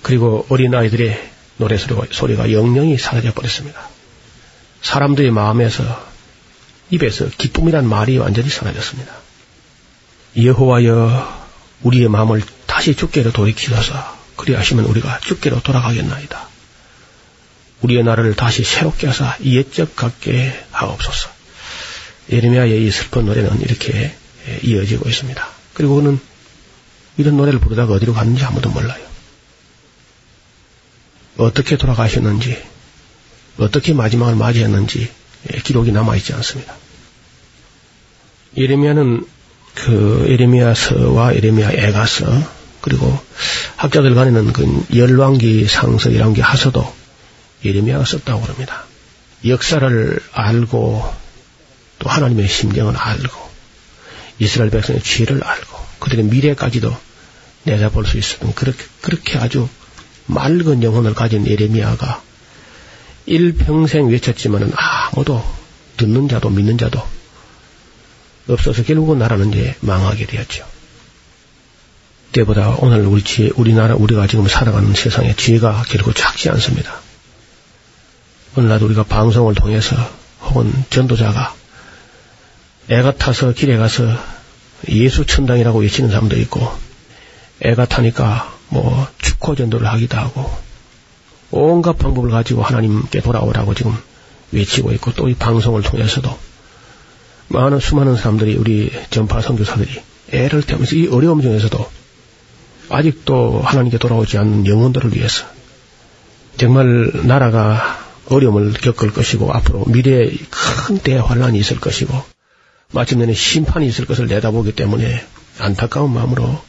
그리고 0.01 0.45
어린 0.49 0.73
아이들의 0.73 1.31
노래 1.57 1.77
소리가 1.77 2.51
영영이 2.51 2.97
사라져 2.97 3.33
버렸습니다. 3.33 3.89
사람들의 4.81 5.31
마음에서 5.31 6.07
입에서 6.89 7.27
기쁨이란 7.29 7.87
말이 7.87 8.17
완전히 8.17 8.49
사라졌습니다. 8.49 9.11
여호와여 10.41 11.47
우리의 11.83 12.09
마음을 12.09 12.41
다시 12.65 12.95
주께로 12.95 13.31
돌이키소서 13.31 14.17
그리하시면 14.35 14.85
우리가 14.85 15.19
주께로 15.19 15.61
돌아가겠나이다. 15.61 16.47
우리의 17.81 18.03
나라를 18.03 18.35
다시 18.35 18.63
새롭게 18.63 19.07
하사 19.07 19.37
옛적 19.43 19.95
같게 19.95 20.53
하옵소서. 20.71 21.29
예레미야의 22.31 22.85
이 22.85 22.91
슬픈 22.91 23.25
노래는 23.25 23.61
이렇게 23.61 24.15
이어지고 24.63 25.07
있습니다. 25.07 25.47
그리고 25.73 25.95
그는 25.95 26.19
이런 27.17 27.37
노래를 27.37 27.59
부르다가 27.59 27.93
어디로 27.93 28.13
갔는지 28.13 28.43
아무도 28.43 28.69
몰라요. 28.69 29.05
어떻게 31.37 31.77
돌아가셨는지, 31.77 32.61
어떻게 33.57 33.93
마지막을 33.93 34.35
맞이했는지 34.35 35.09
기록이 35.63 35.91
남아있지 35.91 36.33
않습니다. 36.33 36.75
예레미야는 38.57 39.25
그 39.75 40.25
에레미야서와 40.27 41.33
에레미야 41.33 41.71
애가서 41.71 42.57
그리고 42.81 43.19
학자들 43.75 44.15
간에는 44.15 44.53
그 44.53 44.85
열왕기 44.95 45.67
상서이라는 45.67 46.33
게 46.33 46.41
하서도 46.41 46.96
예레미야가 47.63 48.05
썼다고 48.05 48.41
그럽니다. 48.41 48.85
역사를 49.45 50.19
알고 50.31 51.13
또 51.99 52.09
하나님의 52.09 52.47
심정을 52.47 52.95
알고 52.95 53.47
이스라엘 54.39 54.69
백성의 54.69 55.01
죄를 55.01 55.43
알고 55.43 55.77
그들의 55.99 56.25
미래까지도 56.25 56.95
내다볼 57.63 58.05
수 58.05 58.17
있었던 58.17 58.53
그렇게 58.53 58.83
그렇게 59.01 59.37
아주 59.37 59.67
맑은 60.27 60.83
영혼을 60.83 61.13
가진 61.13 61.47
예레미야가 61.47 62.21
일평생 63.25 64.07
외쳤지만은 64.09 64.71
아무도 64.75 65.43
듣는 65.97 66.29
자도 66.29 66.49
믿는 66.49 66.77
자도 66.77 67.01
없어서 68.47 68.83
결국은 68.83 69.19
나라는 69.19 69.49
이제 69.49 69.75
망하게 69.81 70.25
되었죠. 70.25 70.65
때보다 72.31 72.75
오늘 72.79 73.05
우리 73.05 73.23
지혜, 73.23 73.49
우리나라, 73.55 73.95
우리가 73.95 74.27
지금 74.27 74.47
살아가는 74.47 74.93
세상에 74.93 75.35
지혜가 75.35 75.83
결코 75.87 76.13
작지 76.13 76.49
않습니다. 76.49 77.01
오늘날 78.57 78.81
우리가 78.81 79.03
방송을 79.03 79.53
통해서 79.53 79.95
혹은 80.41 80.73
전도자가 80.89 81.53
애가 82.89 83.17
타서 83.17 83.51
길에 83.51 83.77
가서 83.77 84.03
예수 84.89 85.27
천당이라고 85.27 85.81
외치는 85.81 86.09
사람도 86.09 86.37
있고 86.37 86.67
애가 87.61 87.85
타니까 87.85 88.51
뭐 88.69 89.07
축호 89.19 89.53
전도를 89.53 89.85
하기도 89.87 90.17
하고 90.17 90.51
온갖 91.51 91.99
방법을 91.99 92.31
가지고 92.31 92.63
하나님께 92.63 93.21
돌아오라고 93.21 93.75
지금 93.75 93.95
외치고 94.51 94.91
있고 94.93 95.13
또 95.13 95.29
이 95.29 95.35
방송을 95.35 95.83
통해서도 95.83 96.35
많은 97.49 97.79
수많은 97.79 98.15
사람들이 98.15 98.55
우리 98.55 98.91
전파 99.11 99.39
선교사들이 99.39 100.01
애를 100.31 100.63
태우면서 100.63 100.95
이 100.95 101.07
어려움 101.09 101.43
중에서도 101.43 101.91
아직도 102.89 103.61
하나님께 103.63 103.99
돌아오지 103.99 104.39
않는 104.39 104.65
영혼들을 104.65 105.13
위해서 105.13 105.45
정말 106.57 107.11
나라가 107.27 108.06
어려움을 108.29 108.73
겪을 108.73 109.13
것이고 109.13 109.51
앞으로 109.53 109.85
미래에 109.85 110.31
큰 110.49 110.97
대환란이 110.97 111.59
있을 111.59 111.79
것이고 111.79 112.13
마침내는 112.91 113.33
심판이 113.33 113.87
있을 113.87 114.05
것을 114.05 114.27
내다보기 114.27 114.73
때문에 114.73 115.23
안타까운 115.59 116.13
마음으로 116.13 116.61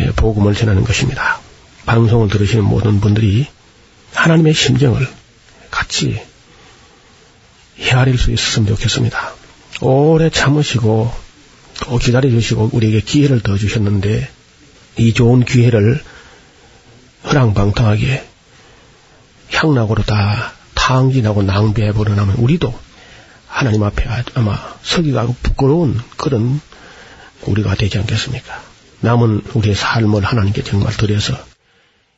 예, 0.00 0.10
복음을 0.12 0.54
전하는 0.54 0.84
것입니다. 0.84 1.40
방송을 1.86 2.28
들으시는 2.28 2.64
모든 2.64 3.00
분들이 3.00 3.46
하나님의 4.14 4.54
심정을 4.54 5.06
같이 5.70 6.20
헤아릴 7.78 8.18
수 8.18 8.30
있었으면 8.30 8.68
좋겠습니다. 8.68 9.34
오래 9.80 10.30
참으시고 10.30 11.12
또 11.80 11.98
기다려 11.98 12.30
주시고 12.30 12.70
우리에게 12.72 13.00
기회를 13.00 13.40
더 13.40 13.56
주셨는데 13.56 14.28
이 14.98 15.12
좋은 15.12 15.44
기회를 15.44 16.02
허랑방탕하게 17.24 18.24
향락으로 19.52 20.02
다 20.02 20.52
탕진하고 20.74 21.42
낭비해 21.42 21.92
버려나면 21.92 22.36
우리도 22.36 22.72
하나님 23.48 23.82
앞에 23.82 24.04
아마 24.34 24.58
서기가 24.82 25.26
부끄러운 25.42 25.98
그런 26.16 26.60
우리가 27.46 27.74
되지 27.74 27.98
않겠습니까? 27.98 28.60
남은 29.00 29.42
우리의 29.54 29.74
삶을 29.74 30.24
하나님께 30.24 30.62
정말 30.62 30.92
드려서 30.96 31.36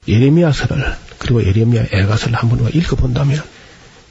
예레미야서를 0.07 0.97
그리고 1.19 1.45
예레미야 1.45 1.87
애가서를 1.93 2.35
한번 2.37 2.69
읽어본다면 2.73 3.43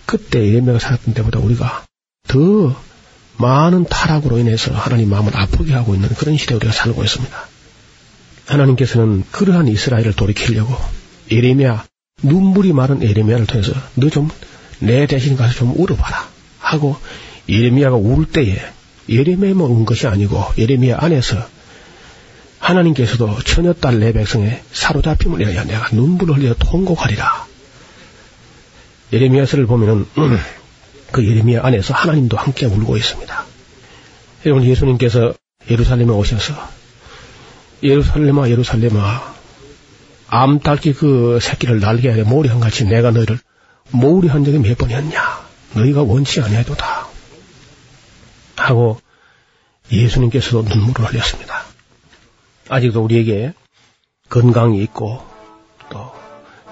그때 0.05 0.39
예레미야가 0.39 0.79
살았던 0.79 1.13
때보다 1.13 1.39
우리가 1.39 1.85
더 2.27 2.75
많은 3.37 3.85
타락으로 3.85 4.39
인해서 4.39 4.73
하나님 4.73 5.09
마음을 5.09 5.35
아프게 5.35 5.73
하고 5.73 5.95
있는 5.95 6.09
그런 6.09 6.37
시대에 6.37 6.55
우리가 6.55 6.71
살고 6.71 7.03
있습니다. 7.03 7.37
하나님께서는 8.47 9.23
그러한 9.31 9.67
이스라엘을 9.67 10.13
돌이키려고 10.13 10.75
예레미야 11.31 11.85
눈물이 12.23 12.73
마른 12.73 13.01
예레미야를 13.01 13.45
통해서 13.45 13.73
너 13.95 14.09
좀 14.09 14.29
내 14.79 15.07
대신 15.07 15.35
가서 15.35 15.53
좀 15.53 15.73
울어봐라 15.75 16.27
하고 16.59 16.97
예레미야가 17.49 17.95
울 17.95 18.25
때에 18.25 18.59
예레미야만 19.09 19.61
운 19.65 19.85
것이 19.85 20.07
아니고 20.07 20.43
예레미야 20.57 20.97
안에서 20.99 21.37
하나님께서도 22.59 23.39
처녀 23.43 23.73
딸 23.73 23.99
내 23.99 24.11
백성의 24.11 24.61
사로잡힘을 24.71 25.41
인하여 25.41 25.63
내가 25.63 25.89
눈물을 25.95 26.37
흘려 26.37 26.53
통곡하리라. 26.55 27.47
예레미야서를 29.13 29.67
보면은 29.67 30.05
음, 30.17 30.39
그 31.11 31.25
예레미야 31.25 31.61
안에서 31.63 31.93
하나님도 31.93 32.35
함께 32.35 32.65
울고 32.65 32.97
있습니다. 32.97 33.45
여러분 34.45 34.65
예수님께서 34.65 35.33
예루살렘에 35.69 36.09
오셔서 36.09 36.53
예루살렘아 37.83 38.49
예루살렘아 38.49 39.35
암탉이 40.29 40.93
그 40.93 41.39
새끼를 41.41 41.79
날게 41.79 42.11
하여 42.11 42.23
모리한 42.25 42.59
같이 42.59 42.85
내가 42.85 43.11
너희를 43.11 43.39
모리한 43.91 44.43
적이 44.43 44.59
몇 44.59 44.77
번이었냐 44.77 45.47
너희가 45.75 46.03
원치 46.03 46.41
아니해도다 46.41 47.07
하고 48.57 48.99
예수님께서도 49.91 50.63
눈물을 50.63 51.05
흘렸습니다. 51.05 51.63
아직도 52.69 53.01
우리에게 53.01 53.53
건강이 54.29 54.81
있고 54.83 55.25
또 55.89 56.11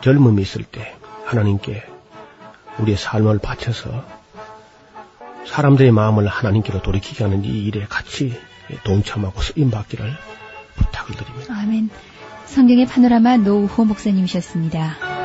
젊음이 0.01 0.41
있을 0.41 0.64
때 0.64 0.95
하나님께 1.24 1.84
우리의 2.80 2.97
삶을 2.97 3.39
바쳐서 3.39 4.06
사람들의 5.47 5.91
마음을 5.91 6.28
하나님께로 6.28 6.82
돌이키게 6.82 7.24
하는 7.24 7.45
이 7.45 7.66
일에 7.66 7.86
같이 7.86 8.38
동참하고 8.84 9.41
쓰임받기를 9.41 10.14
부탁을 10.76 11.16
드립니다. 11.16 11.56
아멘. 11.58 11.89
성경의 12.45 12.85
파노라마 12.85 13.37
노우호 13.37 13.85
목사님이셨습니다. 13.85 15.24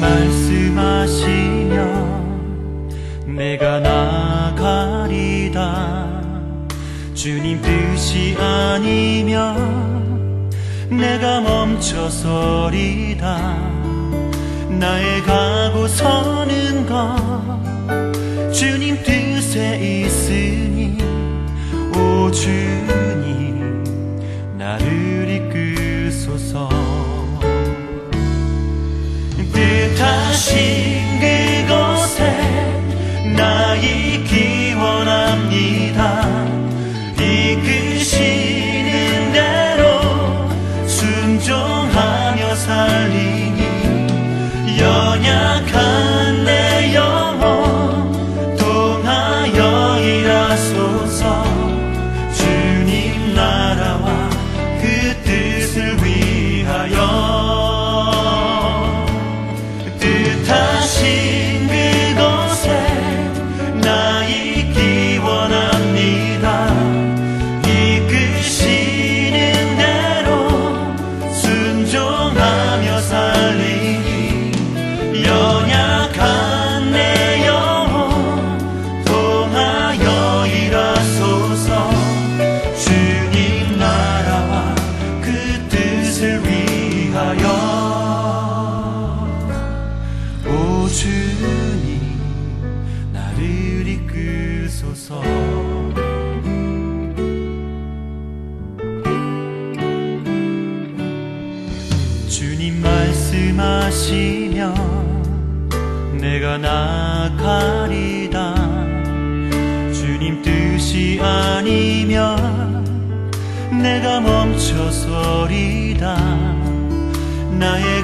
말씀하시면 0.00 1.76
내가 3.36 3.80
나가리다. 3.80 5.60
주님 7.14 7.60
뜻이 7.62 8.36
아니면 8.38 9.96
내가 10.88 11.40
멈춰서리다. 11.40 13.26
나의 14.78 15.22
가고 15.22 15.88
서는 15.88 16.86
것 16.86 17.16
주님 18.52 19.02
뜻에 19.02 20.04
있으니 20.04 20.98
오 21.94 22.30
주님 22.30 23.15
뜻하 29.96 30.95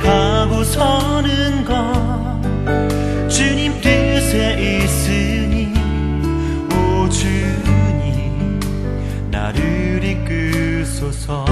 가고 0.02 0.64
서는 0.64 1.64
것. 1.64 3.28
주님 3.28 3.80
뜻에 3.80 4.82
있으니 4.84 5.72
오 6.70 7.08
주님 7.08 8.60
나를 9.30 10.02
이끄소서. 10.04 11.44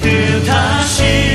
뜻하신 0.00 1.04
그곳에 1.04 1.33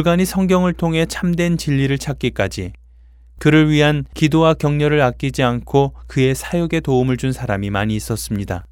몰간이 0.00 0.24
성경을 0.24 0.72
통해 0.72 1.04
참된 1.04 1.58
진리를 1.58 1.98
찾기까지 1.98 2.72
그를 3.38 3.68
위한 3.68 4.06
기도와 4.14 4.54
격려를 4.54 5.02
아끼지 5.02 5.42
않고 5.42 5.92
그의 6.06 6.34
사역에 6.34 6.80
도움을 6.80 7.18
준 7.18 7.32
사람이 7.32 7.68
많이 7.68 7.96
있었습니다. 7.96 8.64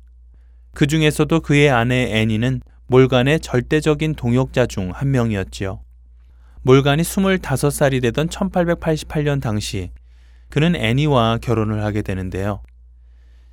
그 0.73 0.87
중에서도 0.87 1.41
그의 1.41 1.69
아내 1.69 2.19
애니는 2.19 2.63
몰간의 2.87 3.41
절대적인 3.41 4.15
동역자 4.15 4.65
중 4.65 4.91
한 4.91 5.11
명이었지요. 5.11 5.81
몰간이 6.63 7.03
25살이 7.03 8.01
되던 8.01 8.29
1888년 8.29 9.43
당시 9.43 9.91
그는 10.49 10.75
애니와 10.77 11.41
결혼을 11.43 11.85
하게 11.85 12.01
되는데요. 12.01 12.63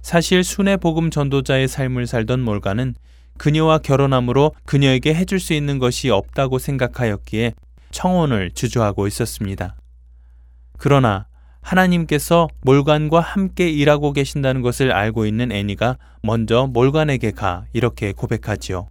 사실 0.02 0.46
순회 0.46 0.78
복음 0.78 1.10
전도자의 1.10 1.68
삶을 1.68 2.08
살던 2.08 2.40
몰간은 2.40 2.96
그녀와 3.38 3.80
결혼함으로 3.80 4.54
그녀에게 4.64 5.14
해줄 5.14 5.42
수 5.42 5.54
있는 5.54 5.78
것이 5.78 6.10
없다고 6.10 6.58
생각하였기에 6.58 7.52
청혼을 7.96 8.52
주저하고 8.52 9.08
있었습니다. 9.08 9.78
그러나 10.78 11.28
하나님께서 11.62 12.50
몰간과 12.62 13.22
함께 13.22 13.70
일하고 13.70 14.12
계신다는 14.12 14.62
것을 14.62 14.92
알고 14.92 15.26
있는 15.26 15.54
애니가 15.54 15.98
먼저 16.22 16.68
몰간에게 16.68 17.32
가 17.32 17.64
이렇게 17.72 18.12
고백하지요. 18.12 18.90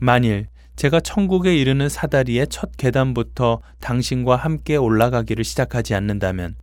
만일 0.00 0.48
제가 0.74 0.98
천국에 0.98 1.56
이르는 1.56 1.88
사다리의 1.88 2.48
첫 2.48 2.76
계단부터 2.76 3.60
당신과 3.80 4.34
함께 4.34 4.74
올라가기를 4.74 5.44
시작하지 5.44 5.94
않는다면 5.94 6.56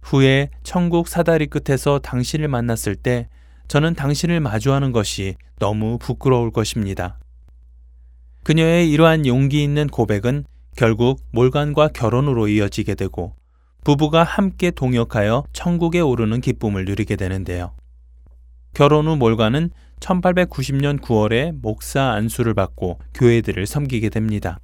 후에 0.00 0.50
천국 0.62 1.08
사다리 1.08 1.48
끝에서 1.48 1.98
당신을 1.98 2.46
만났을 2.46 2.94
때 2.94 3.28
저는 3.66 3.94
당신을 3.94 4.38
마주하는 4.38 4.92
것이 4.92 5.34
너무 5.58 5.98
부끄러울 5.98 6.52
것입니다. 6.52 7.18
그녀의 8.44 8.90
이러한 8.92 9.26
용기 9.26 9.64
있는 9.64 9.88
고백은 9.88 10.44
결국 10.76 11.20
몰간과 11.30 11.88
결혼으로 11.88 12.48
이어지게 12.48 12.94
되고 12.94 13.34
부부가 13.84 14.24
함께 14.24 14.70
동역하여 14.70 15.44
천국에 15.52 16.00
오르는 16.00 16.40
기쁨을 16.40 16.84
누리게 16.84 17.16
되는데요. 17.16 17.72
결혼 18.72 19.06
후 19.06 19.16
몰간은 19.16 19.70
1890년 20.00 21.00
9월에 21.00 21.52
목사 21.60 22.10
안수를 22.10 22.54
받고 22.54 22.98
교회들을 23.14 23.66
섬기게 23.66 24.08
됩니다. 24.08 24.58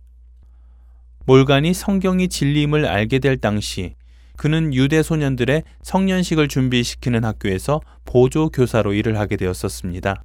몰간이 1.26 1.74
성경이 1.74 2.28
진리임을 2.28 2.86
알게 2.86 3.18
될 3.18 3.36
당시 3.36 3.94
그는 4.36 4.72
유대 4.72 5.02
소년들의 5.02 5.62
성년식을 5.82 6.48
준비시키는 6.48 7.24
학교에서 7.24 7.80
보조 8.06 8.48
교사로 8.48 8.94
일을 8.94 9.18
하게 9.18 9.36
되었었습니다. 9.36 10.22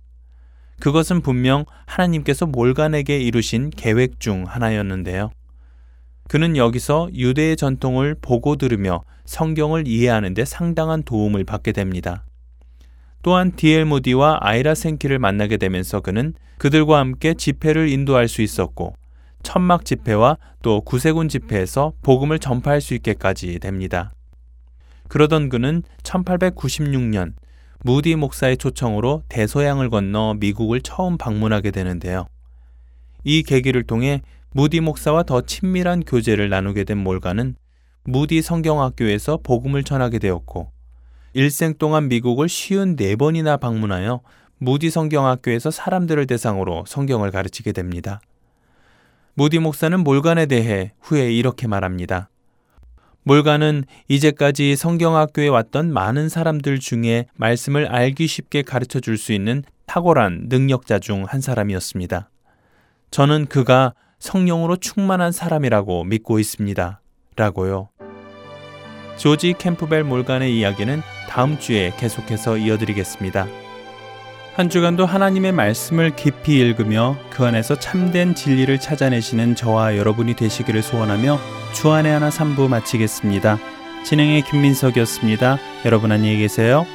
그것은 0.80 1.22
분명 1.22 1.66
하나님께서 1.86 2.46
몰간에게 2.46 3.20
이루신 3.20 3.72
계획 3.72 4.20
중 4.20 4.46
하나였는데요. 4.48 5.32
그는 6.28 6.58
여기서 6.58 7.10
유대의 7.14 7.56
전통을 7.56 8.16
보고 8.22 8.56
들으며 8.56 9.04
성경을 9.26 9.88
이해하는 9.88 10.34
데 10.34 10.46
상당한 10.46 11.04
도움을 11.04 11.44
받게 11.44 11.72
됩니다. 11.72 12.26
또한 13.22 13.52
디엘 13.56 13.86
모디와 13.86 14.40
아이라 14.42 14.76
생키를 14.76 15.20
만나게 15.20 15.58
되면서 15.58 16.00
그는 16.00 16.34
그들과 16.58 17.00
함께 17.00 17.34
집회를 17.34 17.90
인도할 17.90 18.28
수 18.28 18.42
있었고 18.42 18.94
천막 19.44 19.86
집회와 19.86 20.38
또 20.62 20.82
구세군 20.82 21.30
집회에서 21.30 21.94
복음을 22.02 22.40
전파할 22.40 22.82
수 22.82 22.94
있게까지 22.96 23.60
됩니다. 23.60 24.12
그러던 25.08 25.50
그는 25.50 25.84
1896년 26.04 27.34
무디 27.84 28.16
목사의 28.16 28.58
초청으로 28.58 29.22
대서양을 29.30 29.92
건너 29.92 30.36
미국을 30.40 30.82
처음 30.82 31.18
방문하게 31.18 31.70
되는데요. 31.70 32.28
이 33.24 33.44
계기를 33.44 33.84
통해 33.84 34.22
무디 34.56 34.80
목사와 34.80 35.24
더 35.24 35.42
친밀한 35.42 36.02
교제를 36.02 36.48
나누게 36.48 36.86
된 36.86 36.98
몰가는 36.98 37.58
무디 38.06 38.42
성경학교에서 38.42 39.40
복음을 39.44 39.84
전하게 39.84 40.18
되었고 40.18 40.72
일생 41.34 41.74
동안 41.74 42.08
미국을 42.08 42.48
쉬운 42.48 42.96
네 42.96 43.18
번이나 43.18 43.58
방문하여 43.58 44.22
무디 44.58 44.90
성경학교에서 44.92 45.72
사람들을 45.72 46.26
대상으로 46.28 46.86
성경을 46.88 47.32
가르치게 47.32 47.74
됩니다. 47.74 48.22
무디 49.34 49.60
목사는 49.60 50.00
몰간에 50.00 50.46
대해 50.46 50.94
후에 51.02 51.34
이렇게 51.34 51.68
말합니다. 51.68 52.30
몰간은 53.24 53.84
이제까지 54.08 54.78
성경학교에 54.78 55.50
왔던 55.50 55.92
많은 55.92 56.30
사람들 56.30 56.80
중에 56.80 57.26
말씀을 57.36 57.88
알기 57.88 58.26
쉽게 58.26 58.62
가르쳐 58.62 59.02
줄 59.02 59.18
수 59.18 59.34
있는 59.34 59.64
탁월한 59.86 60.46
능력자 60.48 61.00
중 61.00 61.26
한 61.26 61.42
사람이었습니다. 61.42 62.30
저는 63.12 63.48
그가 63.48 63.94
성령으로 64.20 64.78
충만한 64.78 65.32
사람이라고 65.32 66.04
믿고 66.04 66.40
있습니다. 66.40 67.02
라고요. 67.36 67.90
조지 69.18 69.54
캠프벨 69.58 70.04
몰간의 70.04 70.58
이야기는 70.58 71.02
다음 71.30 71.60
주에 71.60 71.94
계속해서 71.98 72.58
이어드리겠습니다. 72.58 73.48
한 74.56 74.70
주간도 74.70 75.06
하나님의 75.06 75.52
말씀을 75.52 76.16
깊이 76.16 76.58
읽으며 76.60 77.18
그 77.30 77.46
안에서 77.46 77.76
참된 77.78 78.36
진리를 78.36 78.80
찾아내시는 78.80 79.56
저와 79.56 79.98
여러분이 79.98 80.36
되시기를 80.36 80.82
소원하며 80.82 81.38
주안의 81.74 82.14
하나 82.14 82.30
3부 82.30 82.70
마치겠습니다. 82.70 83.60
진행의 84.06 84.44
김민석이었습니다. 84.44 85.58
여러분 85.84 86.12
안녕히 86.12 86.38
계세요. 86.38 86.86